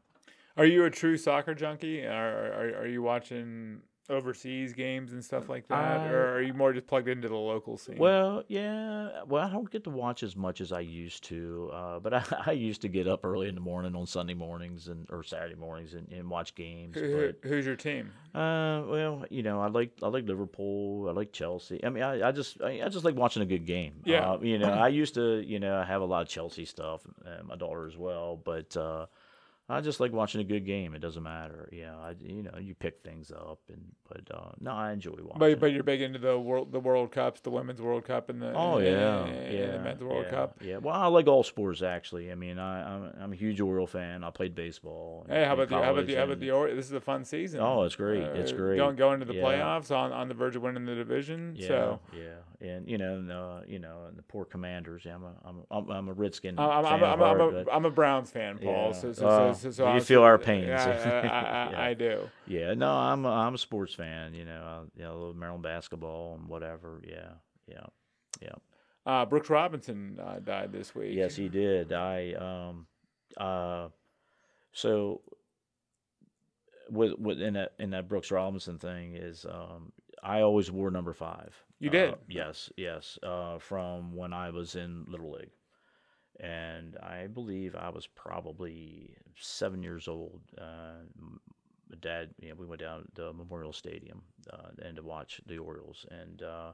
[0.58, 2.06] Are you a true soccer junkie?
[2.06, 6.01] Are, are, are you watching overseas games and stuff like that?
[6.01, 7.97] I- or are you more just plugged into the local scene?
[7.97, 9.24] Well, yeah.
[9.28, 12.24] Well, I don't get to watch as much as I used to, uh, but I,
[12.47, 15.56] I used to get up early in the morning on Sunday mornings and or Saturday
[15.56, 16.95] mornings and, and watch games.
[16.95, 18.12] Who- who- But who's your team?
[18.34, 21.08] Uh, well, you know, I like I like Liverpool.
[21.08, 21.84] I like Chelsea.
[21.84, 23.93] I mean, I, I just I, I just like watching a good game.
[24.03, 24.32] Yeah.
[24.34, 27.01] Uh, you know, I used to you know I have a lot of Chelsea stuff.
[27.26, 29.06] And my daughter as well, but uh,
[29.68, 30.93] I just like watching a good game.
[30.93, 31.68] It doesn't matter.
[31.72, 35.13] You know, I you know you pick things up and but uh, no, I enjoy
[35.24, 35.39] watching.
[35.39, 38.39] But but you're big into the world the World Cups, the women's World Cup, and
[38.39, 40.57] the Oh and- yeah, and yeah, the men's World yeah, Cup.
[40.61, 42.32] Yeah, well, I like all sports actually.
[42.32, 44.24] I mean, I, I'm I'm a huge Oriole fan.
[44.24, 45.26] I played baseball.
[45.28, 47.26] Hey, how about the how about the how about the Ori- This is a fun
[47.26, 47.59] season.
[47.61, 48.22] Oh, it's great.
[48.22, 48.78] It's Uh, great.
[48.78, 49.43] Going going to the Yeah.
[49.43, 51.55] playoffs on, on the verge of winning the division.
[51.57, 55.03] Yeah, So yeah, and you know, and, uh, you know, and the poor Commanders.
[55.05, 57.51] Yeah, I'm a, I'm, a, I'm, a Redskin I'm, I'm, fan I'm, at I'm, a,
[57.63, 58.93] but I'm a Browns fan, Paul.
[58.93, 60.68] So, so, so, so, so you feel our pains.
[60.68, 60.86] Yeah,
[61.24, 61.82] I, I, I, Yeah.
[61.89, 62.30] I do.
[62.47, 64.34] yeah, no, I'm, a, I'm a sports fan.
[64.34, 67.01] You know, I, you know, I love Maryland basketball and whatever.
[67.08, 67.32] Yeah,
[67.68, 67.86] yeah,
[68.41, 68.56] yeah.
[69.06, 71.14] Uh, Brooks Robinson uh, died this week.
[71.16, 71.93] Yes, he did.
[71.93, 72.88] I, um,
[73.38, 73.89] uh,
[74.72, 75.22] so
[76.89, 79.91] with, with in that in that Brooks Robinson thing is, um,
[80.24, 81.56] I always wore number five.
[81.80, 82.16] You Uh, did?
[82.28, 83.20] yes, yes.
[83.22, 85.51] Uh, from when I was in Little League.
[86.40, 90.42] And I believe I was probably seven years old.
[90.58, 94.22] Uh, my dad, you know, we went down to Memorial Stadium
[94.52, 96.72] uh, and to watch the Orioles, and uh,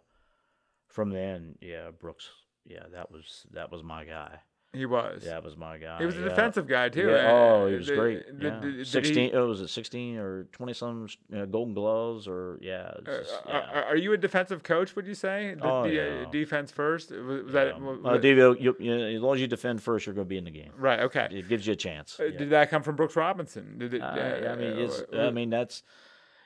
[0.87, 2.29] from then, yeah, Brooks,
[2.65, 4.39] yeah, that was that was my guy.
[4.73, 5.23] He was.
[5.25, 5.97] That was my guy.
[5.99, 6.29] He was a yeah.
[6.29, 7.09] defensive guy too.
[7.09, 8.25] Yeah, Uh, oh, he was did- great.
[8.39, 8.49] did- Yeah.
[8.51, 9.31] did- did he- sixteen.
[9.33, 12.93] oh, was it sixteen or twenty some uh, Golden Gloves or yeah?
[13.05, 13.53] Uh, are- yeah.
[13.73, 14.95] are, are you a defensive coach?
[14.95, 15.55] Would you say?
[15.55, 16.25] The, Oh, uh, yeah.
[16.31, 17.11] defense first.
[17.11, 20.25] Was, was that was uh, you, you, as long as you defend first, you're going
[20.25, 20.71] to be in the game.
[20.77, 21.01] right?
[21.01, 21.27] Okay.
[21.31, 22.17] It gives you a chance.
[22.17, 22.29] Uh.
[22.37, 23.77] Did that come from Brooks Robinson?
[23.77, 24.01] Did it?
[24.01, 25.83] Uh, uh, I mean, uh, I mean, that's.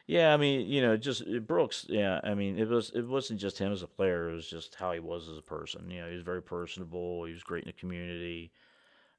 [0.08, 1.86] Yeah, I mean, you know, just uh, Brooks.
[1.89, 2.91] Yeah, I mean, it was.
[2.93, 4.30] It wasn't just him as a player.
[4.30, 5.89] It was just how he was as a person.
[5.89, 7.26] You know, he was very personable.
[7.26, 8.51] He was great in the community.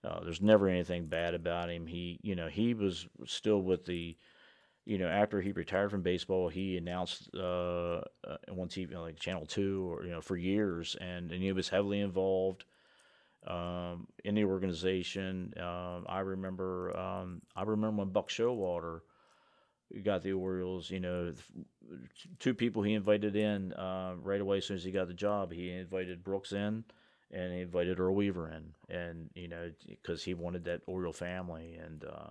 [0.04, 1.86] Uh, there's never anything bad about him.
[1.86, 4.16] He, you know, he was still with the.
[4.86, 9.46] You know, after he retired from baseball, he announced uh, uh, on TV, like Channel
[9.46, 12.64] Two, or you know, for years, and and he was heavily involved
[13.46, 15.52] um, in the organization.
[15.58, 19.00] Um, I remember, um, I remember when Buck Showalter
[20.02, 20.90] got the Orioles.
[20.90, 21.32] You know,
[22.38, 25.52] two people he invited in uh, right away as soon as he got the job.
[25.52, 26.84] He invited Brooks in,
[27.30, 31.74] and he invited Earl Weaver in, and you know, because he wanted that Oriole family.
[31.74, 32.30] And uh,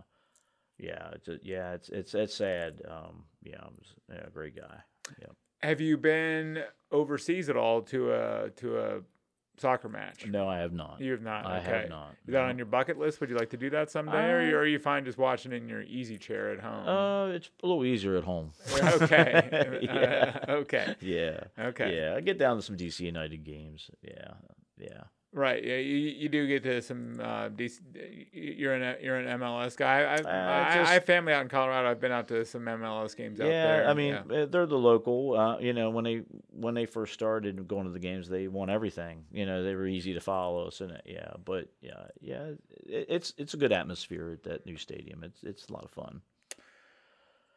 [0.78, 2.82] yeah, it's yeah, it's it's it's sad.
[2.90, 4.78] Um, yeah, he was yeah, a great guy.
[5.20, 5.28] Yeah.
[5.62, 9.02] Have you been overseas at all to a to a
[9.58, 10.26] soccer match?
[10.28, 11.00] No, I have not.
[11.00, 11.46] You have not.
[11.46, 11.72] I okay.
[11.82, 12.16] have not.
[12.28, 12.50] Is that no.
[12.50, 13.20] on your bucket list?
[13.22, 15.52] Would you like to do that someday, or, Uh, or are you fine just watching
[15.52, 16.88] in your easy chair at home?
[16.88, 18.52] Uh, it's a little easier at home.
[18.74, 19.80] okay.
[19.82, 20.40] yeah.
[20.48, 20.96] Uh, okay.
[21.02, 21.40] Yeah.
[21.60, 21.98] Okay.
[21.98, 22.16] Yeah.
[22.16, 23.90] I get down to some DC United games.
[24.02, 24.34] Yeah.
[24.78, 25.04] yeah.
[25.36, 25.62] Right.
[25.66, 25.76] Yeah.
[25.76, 27.20] You, you do get to some.
[27.22, 27.50] Uh,
[28.32, 30.00] you're an a, you're an MLS guy.
[30.04, 30.18] I, Uh,
[30.72, 31.92] I, just- I have family out in Colorado.
[31.92, 33.90] I've been out to some MLS games out Yeah, there.
[33.90, 34.38] I mean, yeah.
[34.44, 35.38] uh they're the local.
[35.38, 38.70] Uh, you know, when they when they first started going to the games, they won
[38.70, 39.26] everything.
[39.34, 40.70] You know, they were easy to follow.
[40.70, 42.52] So yeah, but yeah, yeah,
[42.88, 45.22] it, it's it's a good atmosphere at that new stadium.
[45.26, 46.22] It's it's a lot of fun.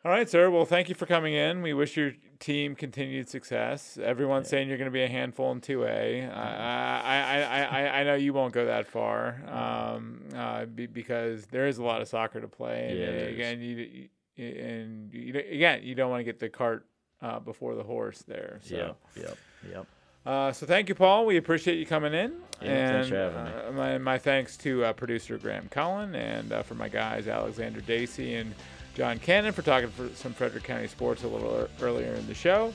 [0.05, 0.49] All right, sir.
[0.49, 1.61] Well, thank you for coming in.
[1.61, 3.99] We wish your team continued success.
[4.01, 6.33] Everyone's saying you're going to be a handful in 2A.
[6.35, 11.47] I, I, I, I, I know you won't go that far um, uh, be, because
[11.47, 12.91] there is a lot of soccer to play.
[12.91, 16.49] And Yeah, again, you, you, and you, don't- again, you don't want to get the
[16.49, 16.87] cart
[17.21, 18.61] uh, before the horse there.
[18.63, 18.77] So.
[18.77, 19.39] Yep, yep,
[19.73, 19.87] yep.
[20.25, 21.27] Uh, so thank you, Paul.
[21.27, 22.35] We appreciate you coming in.
[22.63, 23.51] Yeah, and thanks for having me.
[23.69, 27.81] uh, my, my thanks to uh, producer Graham Cullen and uh, for my guys Alexander
[27.81, 28.55] Dacy and
[28.99, 32.75] John Cannon for talking for some Frederick County sports a little earlier in the show.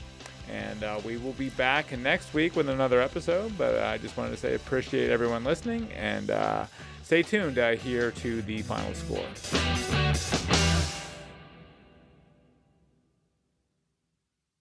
[0.49, 3.57] And uh, we will be back next week with another episode.
[3.57, 6.65] But I just wanted to say appreciate everyone listening and uh,
[7.03, 10.02] stay tuned uh, here to the final score.